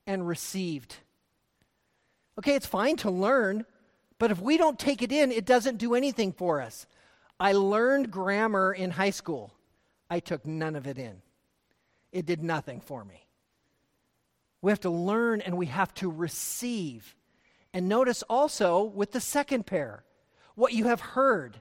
and 0.07 0.27
received. 0.27 0.97
Okay, 2.39 2.55
it's 2.55 2.65
fine 2.65 2.97
to 2.97 3.11
learn, 3.11 3.67
but 4.19 4.31
if 4.31 4.41
we 4.41 4.57
don't 4.57 4.79
take 4.79 5.03
it 5.03 5.13
in, 5.13 5.31
it 5.31 5.45
doesn't 5.45 5.77
do 5.77 5.95
anything 5.95 6.33
for 6.33 6.63
us. 6.63 6.87
I 7.39 7.53
learned 7.53 8.11
grammar 8.11 8.73
in 8.73 8.93
high 8.93 9.11
school. 9.11 9.53
I 10.09 10.21
took 10.21 10.47
none 10.47 10.75
of 10.75 10.87
it 10.87 10.97
in. 10.97 11.21
It 12.13 12.25
did 12.25 12.43
nothing 12.43 12.81
for 12.81 13.05
me. 13.05 13.27
We 14.63 14.73
have 14.73 14.81
to 14.81 14.91
learn 14.91 15.43
and 15.43 15.59
we 15.59 15.67
have 15.67 15.93
to 15.97 16.11
receive. 16.11 17.15
And 17.75 17.91
notice 17.91 18.23
also 18.23 18.85
with 18.85 19.13
the 19.13 19.21
second 19.21 19.67
pair, 19.67 20.03
what 20.55 20.73
you 20.73 20.87
have 20.87 21.01
heard. 21.01 21.61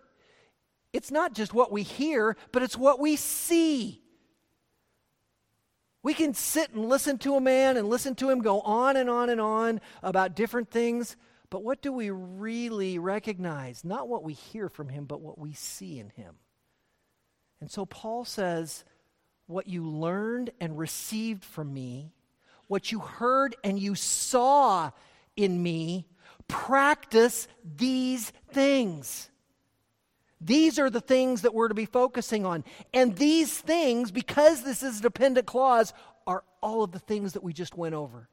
It's 0.94 1.12
not 1.12 1.34
just 1.34 1.54
what 1.54 1.72
we 1.72 1.84
hear, 1.84 2.36
but 2.52 2.64
it's 2.64 2.78
what 2.78 3.00
we 3.00 3.16
see. 3.16 4.02
We 6.04 6.14
can 6.14 6.34
sit 6.34 6.72
and 6.72 6.90
listen 6.90 7.18
to 7.20 7.36
a 7.36 7.42
man 7.42 7.78
and 7.78 7.88
listen 7.88 8.16
to 8.16 8.30
him 8.30 8.40
go 8.42 8.62
on 8.62 8.98
and 8.98 9.10
on 9.10 9.30
and 9.30 9.40
on 9.40 9.82
about 10.02 10.36
different 10.36 10.72
things, 10.72 11.16
but 11.50 11.64
what 11.64 11.82
do 11.82 11.94
we 11.94 12.10
really 12.10 12.98
recognize? 12.98 13.86
Not 13.86 14.08
what 14.08 14.24
we 14.24 14.34
hear 14.34 14.68
from 14.68 14.90
him, 14.90 15.06
but 15.06 15.22
what 15.22 15.38
we 15.38 15.54
see 15.54 16.00
in 16.00 16.10
him. 16.10 16.36
And 17.60 17.70
so 17.70 17.86
Paul 17.86 18.26
says, 18.26 18.84
What 19.46 19.68
you 19.68 19.86
learned 19.88 20.50
and 20.60 20.78
received 20.78 21.44
from 21.44 21.74
me, 21.74 22.14
what 22.68 22.92
you 22.92 23.00
heard 23.00 23.56
and 23.64 23.78
you 23.78 23.96
saw 23.96 24.92
in 25.36 25.62
me, 25.62 26.08
practice 26.48 27.48
these 27.64 28.32
things. 28.52 29.30
These 30.42 30.80
are 30.80 30.90
the 30.90 31.02
things 31.02 31.44
that 31.44 31.54
we're 31.54 31.68
to 31.68 31.76
be 31.76 31.86
focusing 31.86 32.46
on. 32.48 32.64
And 32.94 33.16
these 33.16 33.60
things, 33.60 34.10
because 34.10 34.64
this 34.64 34.82
is 34.82 35.00
a 35.00 35.04
dependent 35.04 35.46
clause, 35.46 35.94
are 36.26 36.44
all 36.62 36.84
of 36.84 36.92
the 36.92 37.00
things 37.00 37.34
that 37.34 37.44
we 37.44 37.54
just 37.54 37.78
went 37.78 37.94
over. 37.94 38.28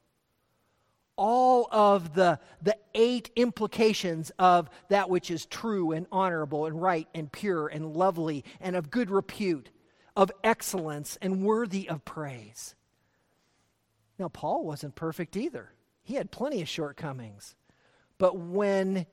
All 1.17 1.69
of 1.71 2.15
the, 2.15 2.39
the 2.63 2.77
eight 2.95 3.31
implications 3.37 4.31
of 4.39 4.71
that 4.89 5.11
which 5.11 5.31
is 5.31 5.45
true 5.45 5.93
and 5.93 6.07
honorable 6.11 6.65
and 6.65 6.81
right 6.81 7.09
and 7.15 7.31
pure 7.31 7.67
and 7.69 7.95
lovely 7.95 8.45
and 8.61 8.75
of 8.75 8.91
good 8.91 9.11
repute, 9.11 9.69
of 10.17 10.31
excellence 10.43 11.19
and 11.21 11.43
worthy 11.43 11.89
of 11.89 12.05
praise. 12.05 12.75
Now, 14.19 14.29
Paul 14.29 14.65
wasn't 14.65 14.95
perfect 14.95 15.37
either, 15.37 15.73
he 16.03 16.15
had 16.15 16.31
plenty 16.31 16.63
of 16.63 16.69
shortcomings. 16.69 17.55
But 18.17 18.37
when 18.37 19.07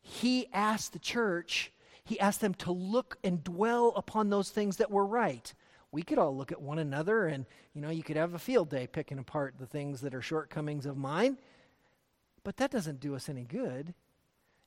he 0.00 0.46
asked 0.52 0.92
the 0.92 0.98
church, 0.98 1.72
he 2.08 2.18
asked 2.18 2.40
them 2.40 2.54
to 2.54 2.72
look 2.72 3.18
and 3.22 3.44
dwell 3.44 3.92
upon 3.94 4.30
those 4.30 4.48
things 4.48 4.78
that 4.78 4.90
were 4.90 5.04
right. 5.04 5.52
We 5.92 6.02
could 6.02 6.16
all 6.16 6.34
look 6.34 6.50
at 6.50 6.62
one 6.62 6.78
another 6.78 7.26
and, 7.26 7.44
you 7.74 7.82
know, 7.82 7.90
you 7.90 8.02
could 8.02 8.16
have 8.16 8.32
a 8.32 8.38
field 8.38 8.70
day 8.70 8.86
picking 8.86 9.18
apart 9.18 9.56
the 9.58 9.66
things 9.66 10.00
that 10.00 10.14
are 10.14 10.22
shortcomings 10.22 10.86
of 10.86 10.96
mine. 10.96 11.36
But 12.44 12.56
that 12.56 12.70
doesn't 12.70 13.00
do 13.00 13.14
us 13.14 13.28
any 13.28 13.44
good. 13.44 13.92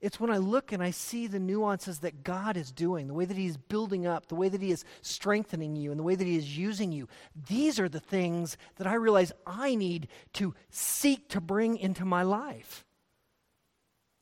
It's 0.01 0.19
when 0.19 0.29
I 0.29 0.37
look 0.37 0.71
and 0.71 0.83
I 0.83 0.91
see 0.91 1.25
the 1.25 1.39
nuances 1.39 1.99
that 1.99 2.23
God 2.23 2.57
is 2.57 2.71
doing, 2.71 3.07
the 3.07 3.15
way 3.15 3.25
that 3.25 3.37
He 3.37 3.47
is 3.47 3.57
building 3.57 4.05
up, 4.05 4.27
the 4.27 4.35
way 4.35 4.47
that 4.47 4.61
He 4.61 4.69
is 4.69 4.85
strengthening 5.01 5.75
you, 5.75 5.89
and 5.89 5.99
the 5.99 6.03
way 6.03 6.13
that 6.13 6.27
He 6.27 6.37
is 6.37 6.55
using 6.55 6.91
you. 6.91 7.07
These 7.47 7.79
are 7.79 7.89
the 7.89 7.99
things 7.99 8.55
that 8.75 8.85
I 8.85 8.93
realize 8.93 9.31
I 9.47 9.73
need 9.73 10.09
to 10.33 10.53
seek 10.69 11.27
to 11.29 11.41
bring 11.41 11.77
into 11.77 12.05
my 12.05 12.21
life. 12.21 12.85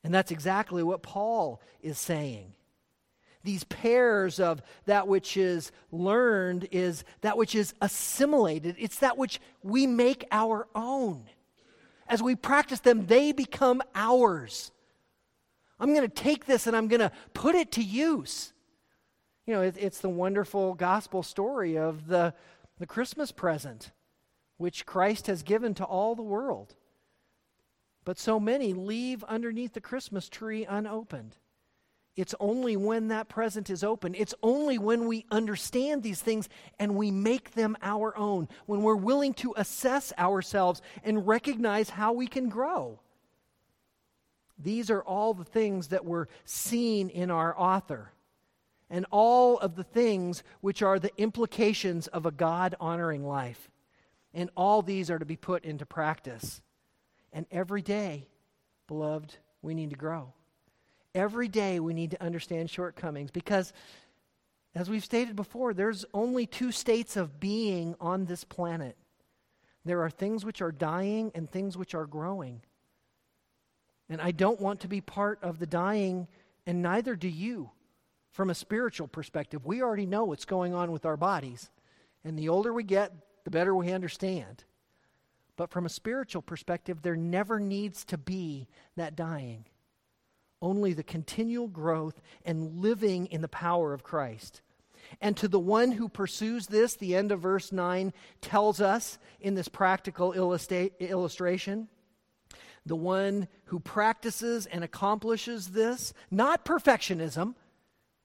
And 0.02 0.14
that's 0.14 0.30
exactly 0.30 0.82
what 0.82 1.02
Paul 1.02 1.60
is 1.82 1.98
saying 1.98 2.54
these 3.42 3.64
pairs 3.64 4.38
of 4.38 4.62
that 4.86 5.08
which 5.08 5.36
is 5.36 5.72
learned 5.90 6.68
is 6.70 7.04
that 7.22 7.38
which 7.38 7.54
is 7.54 7.74
assimilated. 7.80 8.76
It's 8.78 8.98
that 8.98 9.16
which 9.16 9.40
we 9.62 9.86
make 9.86 10.26
our 10.30 10.68
own. 10.74 11.24
As 12.06 12.22
we 12.22 12.34
practice 12.34 12.80
them, 12.80 13.06
they 13.06 13.32
become 13.32 13.82
ours. 13.94 14.72
I'm 15.78 15.94
going 15.94 16.08
to 16.08 16.14
take 16.14 16.44
this 16.44 16.66
and 16.66 16.76
I'm 16.76 16.88
going 16.88 17.00
to 17.00 17.12
put 17.32 17.54
it 17.54 17.72
to 17.72 17.82
use. 17.82 18.52
You 19.46 19.54
know, 19.54 19.62
it, 19.62 19.76
it's 19.78 20.00
the 20.00 20.10
wonderful 20.10 20.74
gospel 20.74 21.22
story 21.22 21.78
of 21.78 22.06
the, 22.08 22.34
the 22.78 22.86
Christmas 22.86 23.32
present, 23.32 23.90
which 24.58 24.84
Christ 24.84 25.26
has 25.28 25.42
given 25.42 25.72
to 25.74 25.84
all 25.84 26.14
the 26.14 26.22
world. 26.22 26.74
But 28.04 28.18
so 28.18 28.38
many 28.38 28.74
leave 28.74 29.24
underneath 29.24 29.72
the 29.72 29.80
Christmas 29.80 30.28
tree 30.28 30.66
unopened. 30.66 31.36
It's 32.20 32.34
only 32.38 32.76
when 32.76 33.08
that 33.08 33.30
present 33.30 33.70
is 33.70 33.82
open, 33.82 34.14
it's 34.14 34.34
only 34.42 34.76
when 34.76 35.06
we 35.06 35.24
understand 35.30 36.02
these 36.02 36.20
things 36.20 36.50
and 36.78 36.94
we 36.94 37.10
make 37.10 37.52
them 37.52 37.78
our 37.80 38.14
own, 38.14 38.46
when 38.66 38.82
we're 38.82 38.94
willing 38.94 39.32
to 39.34 39.54
assess 39.56 40.12
ourselves 40.18 40.82
and 41.02 41.26
recognize 41.26 41.88
how 41.88 42.12
we 42.12 42.26
can 42.26 42.50
grow. 42.50 43.00
These 44.58 44.90
are 44.90 45.00
all 45.00 45.32
the 45.32 45.46
things 45.46 45.88
that 45.88 46.04
were 46.04 46.28
seen 46.44 47.08
in 47.08 47.30
our 47.30 47.58
author, 47.58 48.12
and 48.90 49.06
all 49.10 49.56
of 49.56 49.74
the 49.74 49.84
things 49.84 50.42
which 50.60 50.82
are 50.82 50.98
the 50.98 51.16
implications 51.16 52.06
of 52.08 52.26
a 52.26 52.30
God 52.30 52.74
honoring 52.78 53.26
life. 53.26 53.70
And 54.34 54.50
all 54.54 54.82
these 54.82 55.10
are 55.10 55.18
to 55.18 55.24
be 55.24 55.36
put 55.36 55.64
into 55.64 55.86
practice. 55.86 56.60
And 57.32 57.46
every 57.50 57.80
day, 57.80 58.28
beloved, 58.88 59.36
we 59.62 59.72
need 59.72 59.88
to 59.88 59.96
grow. 59.96 60.34
Every 61.14 61.48
day 61.48 61.80
we 61.80 61.94
need 61.94 62.12
to 62.12 62.22
understand 62.22 62.70
shortcomings 62.70 63.30
because, 63.30 63.72
as 64.74 64.88
we've 64.88 65.04
stated 65.04 65.36
before, 65.36 65.74
there's 65.74 66.04
only 66.14 66.46
two 66.46 66.72
states 66.72 67.16
of 67.16 67.40
being 67.40 67.96
on 68.00 68.26
this 68.26 68.44
planet 68.44 68.96
there 69.84 70.02
are 70.02 70.10
things 70.10 70.44
which 70.44 70.60
are 70.60 70.72
dying 70.72 71.32
and 71.34 71.50
things 71.50 71.76
which 71.76 71.94
are 71.94 72.06
growing. 72.06 72.60
And 74.08 74.20
I 74.20 74.30
don't 74.30 74.60
want 74.60 74.80
to 74.80 74.88
be 74.88 75.00
part 75.00 75.38
of 75.42 75.58
the 75.58 75.66
dying, 75.66 76.28
and 76.66 76.82
neither 76.82 77.16
do 77.16 77.28
you 77.28 77.70
from 78.32 78.50
a 78.50 78.54
spiritual 78.54 79.08
perspective. 79.08 79.64
We 79.64 79.82
already 79.82 80.06
know 80.06 80.24
what's 80.24 80.44
going 80.44 80.74
on 80.74 80.92
with 80.92 81.06
our 81.06 81.16
bodies. 81.16 81.70
And 82.24 82.38
the 82.38 82.48
older 82.48 82.72
we 82.72 82.82
get, 82.82 83.12
the 83.44 83.50
better 83.50 83.74
we 83.74 83.92
understand. 83.92 84.64
But 85.56 85.70
from 85.70 85.86
a 85.86 85.90
spiritual 85.90 86.42
perspective, 86.42 87.02
there 87.02 87.16
never 87.16 87.58
needs 87.58 88.04
to 88.06 88.18
be 88.18 88.68
that 88.96 89.16
dying 89.16 89.64
only 90.62 90.92
the 90.92 91.02
continual 91.02 91.68
growth 91.68 92.20
and 92.44 92.80
living 92.80 93.26
in 93.26 93.40
the 93.40 93.48
power 93.48 93.92
of 93.92 94.02
Christ. 94.02 94.62
And 95.20 95.36
to 95.38 95.48
the 95.48 95.58
one 95.58 95.92
who 95.92 96.08
pursues 96.08 96.66
this, 96.66 96.94
the 96.94 97.16
end 97.16 97.32
of 97.32 97.40
verse 97.40 97.72
9 97.72 98.12
tells 98.40 98.80
us 98.80 99.18
in 99.40 99.54
this 99.54 99.68
practical 99.68 100.32
illustra- 100.32 100.96
illustration 101.00 101.88
the 102.86 102.96
one 102.96 103.46
who 103.66 103.78
practices 103.78 104.66
and 104.66 104.82
accomplishes 104.82 105.68
this, 105.68 106.14
not 106.30 106.64
perfectionism. 106.64 107.54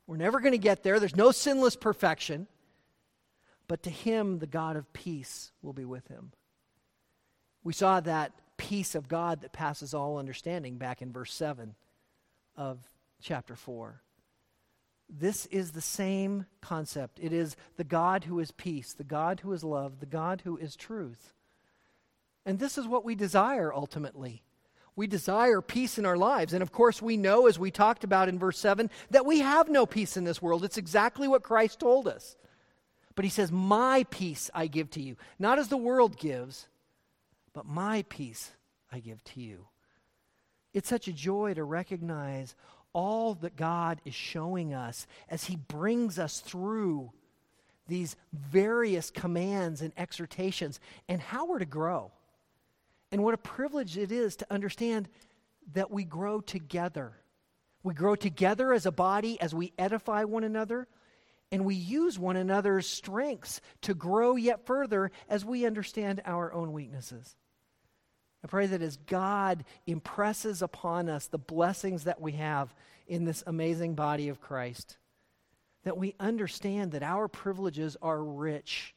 We're 0.07 0.17
never 0.17 0.39
going 0.39 0.53
to 0.53 0.57
get 0.57 0.81
there. 0.83 0.99
There's 0.99 1.15
no 1.15 1.31
sinless 1.31 1.75
perfection. 1.75 2.47
But 3.67 3.83
to 3.83 3.89
him, 3.89 4.39
the 4.39 4.47
God 4.47 4.77
of 4.77 4.91
peace 4.93 5.51
will 5.61 5.73
be 5.73 5.85
with 5.85 6.07
him. 6.07 6.31
We 7.63 7.73
saw 7.73 7.99
that 8.01 8.31
peace 8.57 8.95
of 8.95 9.09
God 9.09 9.41
that 9.41 9.51
passes 9.51 9.93
all 9.93 10.17
understanding 10.17 10.77
back 10.77 11.01
in 11.01 11.11
verse 11.11 11.33
7 11.33 11.75
of 12.57 12.79
chapter 13.21 13.55
4. 13.55 14.01
This 15.09 15.45
is 15.47 15.71
the 15.71 15.81
same 15.81 16.45
concept. 16.61 17.19
It 17.21 17.31
is 17.31 17.55
the 17.77 17.83
God 17.83 18.23
who 18.23 18.39
is 18.39 18.51
peace, 18.51 18.93
the 18.93 19.03
God 19.03 19.41
who 19.41 19.53
is 19.53 19.63
love, 19.63 19.99
the 19.99 20.05
God 20.05 20.41
who 20.43 20.57
is 20.57 20.75
truth. 20.75 21.33
And 22.45 22.59
this 22.59 22.77
is 22.77 22.87
what 22.87 23.05
we 23.05 23.15
desire 23.15 23.73
ultimately. 23.73 24.43
We 24.95 25.07
desire 25.07 25.61
peace 25.61 25.97
in 25.97 26.05
our 26.05 26.17
lives. 26.17 26.53
And 26.53 26.63
of 26.63 26.71
course, 26.71 27.01
we 27.01 27.17
know, 27.17 27.47
as 27.47 27.59
we 27.59 27.69
talked 27.69 28.03
about 28.03 28.29
in 28.29 28.39
verse 28.39 28.57
7, 28.57 28.89
that 29.11 29.25
we 29.25 29.39
have 29.39 29.67
no 29.69 29.85
peace 29.85 30.15
in 30.15 30.23
this 30.23 30.41
world. 30.41 30.63
It's 30.63 30.77
exactly 30.77 31.27
what 31.27 31.43
Christ 31.43 31.79
told 31.79 32.07
us. 32.07 32.35
But 33.15 33.25
he 33.25 33.31
says, 33.31 33.51
My 33.51 34.05
peace 34.09 34.49
I 34.53 34.67
give 34.67 34.89
to 34.91 35.01
you. 35.01 35.17
Not 35.37 35.59
as 35.59 35.67
the 35.67 35.77
world 35.77 36.17
gives, 36.17 36.67
but 37.53 37.65
my 37.65 38.05
peace 38.09 38.51
I 38.91 38.99
give 38.99 39.23
to 39.25 39.41
you. 39.41 39.67
It's 40.75 40.89
such 40.89 41.07
a 41.07 41.13
joy 41.13 41.53
to 41.53 41.63
recognize 41.63 42.53
all 42.91 43.33
that 43.35 43.55
God 43.55 44.01
is 44.03 44.13
showing 44.13 44.73
us 44.73 45.07
as 45.29 45.45
He 45.45 45.55
brings 45.55 46.19
us 46.19 46.41
through 46.41 47.13
these 47.87 48.17
various 48.33 49.09
commands 49.09 49.81
and 49.81 49.93
exhortations 49.95 50.81
and 51.07 51.21
how 51.21 51.45
we're 51.45 51.59
to 51.59 51.65
grow. 51.65 52.11
And 53.09 53.23
what 53.23 53.33
a 53.33 53.37
privilege 53.37 53.97
it 53.97 54.11
is 54.11 54.35
to 54.35 54.53
understand 54.53 55.07
that 55.73 55.91
we 55.91 56.03
grow 56.03 56.41
together. 56.41 57.13
We 57.81 57.93
grow 57.93 58.17
together 58.17 58.73
as 58.73 58.85
a 58.85 58.91
body 58.91 59.39
as 59.39 59.55
we 59.55 59.71
edify 59.79 60.25
one 60.25 60.43
another, 60.43 60.89
and 61.53 61.63
we 61.63 61.75
use 61.75 62.19
one 62.19 62.35
another's 62.35 62.85
strengths 62.85 63.61
to 63.83 63.93
grow 63.93 64.35
yet 64.35 64.65
further 64.65 65.11
as 65.29 65.45
we 65.45 65.65
understand 65.65 66.21
our 66.25 66.51
own 66.51 66.73
weaknesses. 66.73 67.37
I 68.45 68.47
pray 68.47 68.67
that 68.67 68.83
as 68.83 68.97
God 69.07 69.65
impresses 69.87 70.61
upon 70.61 71.09
us 71.09 71.25
the 71.25 71.39
blessings 71.39 72.03
that 72.03 72.21
we 72.21 72.33
have 72.33 72.75
in 73.07 73.25
this 73.25 73.43
amazing 73.47 73.95
body 73.95 74.29
of 74.29 74.39
Christ, 74.39 74.97
that 75.83 75.97
we 75.97 76.13
understand 76.19 76.91
that 76.91 77.01
our 77.01 77.27
privileges 77.27 77.97
are 78.03 78.23
rich. 78.23 78.93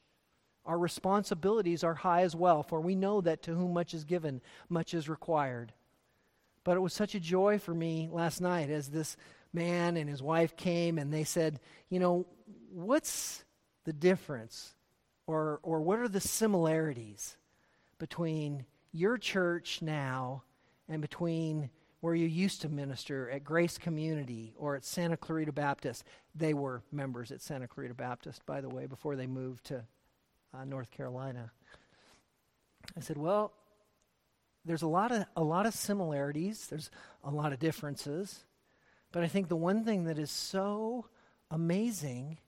Our 0.66 0.78
responsibilities 0.78 1.82
are 1.82 1.94
high 1.94 2.24
as 2.24 2.36
well, 2.36 2.62
for 2.62 2.82
we 2.82 2.94
know 2.94 3.22
that 3.22 3.40
to 3.44 3.54
whom 3.54 3.72
much 3.72 3.94
is 3.94 4.04
given, 4.04 4.42
much 4.68 4.92
is 4.92 5.08
required. 5.08 5.72
But 6.62 6.76
it 6.76 6.80
was 6.80 6.92
such 6.92 7.14
a 7.14 7.20
joy 7.20 7.58
for 7.58 7.72
me 7.72 8.10
last 8.12 8.42
night 8.42 8.68
as 8.68 8.90
this 8.90 9.16
man 9.54 9.96
and 9.96 10.10
his 10.10 10.22
wife 10.22 10.58
came 10.58 10.98
and 10.98 11.10
they 11.10 11.24
said, 11.24 11.58
You 11.88 12.00
know, 12.00 12.26
what's 12.70 13.46
the 13.84 13.94
difference? 13.94 14.74
Or, 15.26 15.58
or 15.62 15.80
what 15.80 16.00
are 16.00 16.08
the 16.08 16.20
similarities 16.20 17.38
between 17.98 18.66
your 18.92 19.18
church 19.18 19.80
now 19.82 20.42
and 20.88 21.00
between 21.00 21.70
where 22.00 22.14
you 22.14 22.26
used 22.26 22.62
to 22.62 22.68
minister 22.68 23.28
at 23.30 23.44
Grace 23.44 23.76
Community 23.76 24.54
or 24.56 24.76
at 24.76 24.84
Santa 24.84 25.16
Clarita 25.16 25.52
Baptist. 25.52 26.04
They 26.34 26.54
were 26.54 26.82
members 26.92 27.32
at 27.32 27.42
Santa 27.42 27.66
Clarita 27.66 27.94
Baptist, 27.94 28.46
by 28.46 28.60
the 28.60 28.68
way, 28.68 28.86
before 28.86 29.16
they 29.16 29.26
moved 29.26 29.64
to 29.66 29.84
uh, 30.54 30.64
North 30.64 30.90
Carolina. 30.90 31.50
I 32.96 33.00
said, 33.00 33.18
Well, 33.18 33.52
there's 34.64 34.82
a 34.82 34.88
lot 34.88 35.12
of 35.12 35.24
a 35.36 35.42
lot 35.42 35.66
of 35.66 35.74
similarities. 35.74 36.66
There's 36.66 36.90
a 37.24 37.30
lot 37.30 37.52
of 37.52 37.58
differences, 37.58 38.44
but 39.12 39.22
I 39.22 39.28
think 39.28 39.48
the 39.48 39.56
one 39.56 39.84
thing 39.84 40.04
that 40.04 40.18
is 40.18 40.30
so 40.30 41.06
amazing 41.50 42.38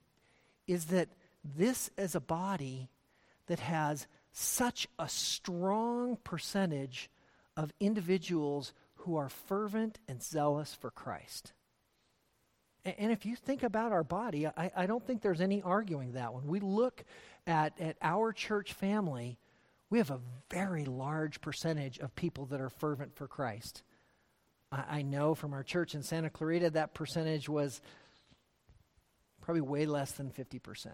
is 0.67 0.87
that 0.87 1.09
this 1.45 1.91
is 1.97 2.15
a 2.15 2.21
body 2.21 2.91
that 3.47 3.59
has 3.59 4.07
such 4.33 4.87
a 4.99 5.09
strong 5.09 6.17
percentage 6.23 7.11
of 7.57 7.73
individuals 7.81 8.73
who 8.97 9.17
are 9.17 9.29
fervent 9.29 9.99
and 10.09 10.23
zealous 10.23 10.75
for 10.75 10.91
Christ. 10.91 11.53
And, 12.85 13.13
if 13.13 13.27
you 13.27 13.37
think 13.37 13.63
about 13.63 13.93
our 13.93 14.05
body, 14.05 14.47
I, 14.47 14.71
I 14.75 14.87
don't 14.87 15.07
think 15.07 15.21
there's 15.21 15.43
any 15.43 15.61
arguing 15.61 16.13
that 16.13 16.33
when 16.33 16.47
we 16.47 16.61
look 16.61 17.05
at, 17.47 17.79
at 17.79 17.97
our 18.01 18.33
church 18.33 18.73
family, 18.73 19.39
we 19.91 19.99
have 19.99 20.11
a 20.11 20.21
very 20.51 20.87
large 20.87 21.43
percentage 21.43 21.99
of 21.99 22.15
people 22.15 22.47
that 22.47 22.61
are 22.61 22.71
fervent 22.71 23.15
for 23.15 23.29
Christ. 23.29 23.83
I, 24.73 24.85
I 24.89 25.03
know 25.03 25.35
from 25.35 25.53
our 25.53 25.63
church 25.63 25.95
in 25.95 26.03
Santa 26.03 26.31
Clarita 26.31 26.71
that 26.71 26.95
percentage 26.95 27.51
was 27.51 27.83
probably 29.43 29.63
way 29.63 29.85
less 29.85 30.13
than 30.13 30.31
50%. 30.31 30.87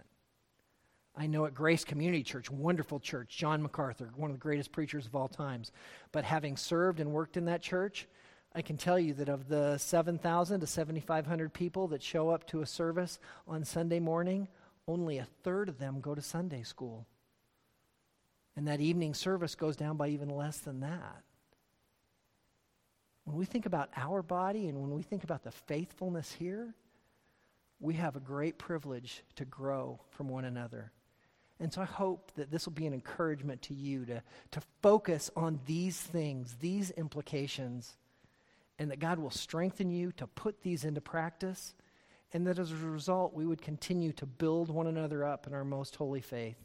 I 1.17 1.27
know 1.27 1.47
at 1.47 1.55
Grace 1.55 1.83
Community 1.83 2.23
Church, 2.23 2.51
wonderful 2.51 3.01
church, 3.01 3.37
John 3.37 3.63
MacArthur, 3.63 4.11
one 4.17 4.31
of 4.31 4.37
the 4.37 4.43
greatest 4.43 4.71
preachers 4.71 5.07
of 5.07 5.17
all 5.17 5.29
times. 5.29 5.73
But 6.13 6.25
having 6.25 6.59
served 6.59 7.01
and 7.01 7.11
worked 7.11 7.39
in 7.39 7.47
that 7.47 7.63
church, 7.63 8.07
I 8.55 8.61
can 8.61 8.77
tell 8.77 8.99
you 8.99 9.15
that 9.15 9.31
of 9.31 9.49
the 9.49 9.79
7,000 9.79 10.61
to 10.61 10.67
7,500 10.67 11.53
people 11.55 11.89
that 11.89 12.03
show 12.03 12.29
up 12.29 12.47
to 12.49 12.61
a 12.61 12.67
service 12.67 13.19
on 13.49 13.65
Sunday 13.65 13.99
morning, 13.99 14.49
only 14.87 15.17
a 15.19 15.27
third 15.43 15.71
of 15.71 15.79
them 15.79 16.01
go 16.01 16.15
to 16.15 16.21
Sunday 16.21 16.63
school. 16.63 17.07
And 18.55 18.69
that 18.69 18.81
evening 18.81 19.15
service 19.15 19.55
goes 19.55 19.77
down 19.77 19.97
by 19.97 20.09
even 20.09 20.29
less 20.29 20.59
than 20.59 20.81
that. 20.81 21.23
When 23.25 23.37
we 23.37 23.45
think 23.45 23.67
about 23.67 23.91
our 23.97 24.23
body 24.23 24.69
and 24.69 24.81
when 24.81 24.91
we 24.91 25.03
think 25.03 25.25
about 25.25 25.43
the 25.43 25.51
faithfulness 25.51 26.33
here, 26.33 26.75
we 27.81 27.95
have 27.95 28.17
a 28.17 28.21
great 28.21 28.59
privilege 28.59 29.23
to 29.35 29.45
grow 29.45 30.01
from 30.11 30.29
one 30.29 30.45
another. 30.45 30.93
And 31.59 31.73
so 31.73 31.81
I 31.81 31.87
hope 31.87 32.33
that 32.37 32.51
this 32.51 32.67
will 32.67 32.75
be 32.75 32.87
an 32.87 32.93
encouragement 32.93 33.63
to 33.63 33.75
you 33.75 34.05
to, 34.07 34.23
to 34.53 34.61
focus 34.83 35.31
on 35.37 35.61
these 35.67 35.99
things, 35.99 36.57
these 36.61 36.91
implications, 36.91 37.97
and 38.79 38.91
that 38.91 39.01
God 39.01 39.19
will 39.19 39.31
strengthen 39.31 39.91
you 39.91 40.13
to 40.13 40.27
put 40.27 40.63
these 40.63 40.85
into 40.85 41.01
practice, 41.01 41.75
and 42.33 42.47
that 42.47 42.59
as 42.59 42.73
a 42.73 42.77
result, 42.77 43.33
we 43.33 43.47
would 43.47 43.63
continue 43.63 44.13
to 44.13 44.27
build 44.27 44.69
one 44.69 44.87
another 44.87 45.25
up 45.25 45.47
in 45.47 45.55
our 45.55 45.65
most 45.65 45.97
holy 45.97 46.21
faith. 46.21 46.59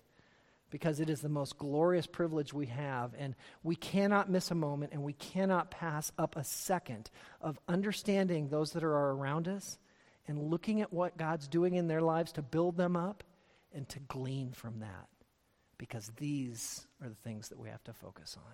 Because 0.70 1.02
it 1.02 1.10
is 1.10 1.20
the 1.20 1.30
most 1.30 1.58
glorious 1.58 2.08
privilege 2.08 2.54
we 2.54 2.68
have, 2.68 3.14
and 3.18 3.36
we 3.62 3.76
cannot 3.76 4.30
miss 4.30 4.52
a 4.52 4.56
moment, 4.56 4.94
and 4.94 5.04
we 5.04 5.14
cannot 5.14 5.70
pass 5.70 6.14
up 6.18 6.36
a 6.36 6.46
second 6.46 7.10
of 7.42 7.60
understanding 7.68 8.48
those 8.48 8.72
that 8.72 8.84
are 8.84 9.12
around 9.12 9.50
us 9.50 9.78
and 10.28 10.50
looking 10.50 10.82
at 10.82 10.94
what 10.94 11.18
God's 11.18 11.50
doing 11.50 11.76
in 11.76 11.88
their 11.88 12.02
lives 12.02 12.32
to 12.34 12.42
build 12.42 12.78
them 12.78 12.96
up 12.96 13.24
and 13.74 13.88
to 13.90 14.00
glean 14.00 14.52
from 14.52 14.80
that 14.80 15.08
because 15.78 16.12
these 16.18 16.86
are 17.02 17.10
the 17.10 17.16
things 17.16 17.50
that 17.50 17.60
we 17.60 17.70
have 17.70 17.84
to 17.84 17.94
focus 17.94 18.38
on. 18.38 18.54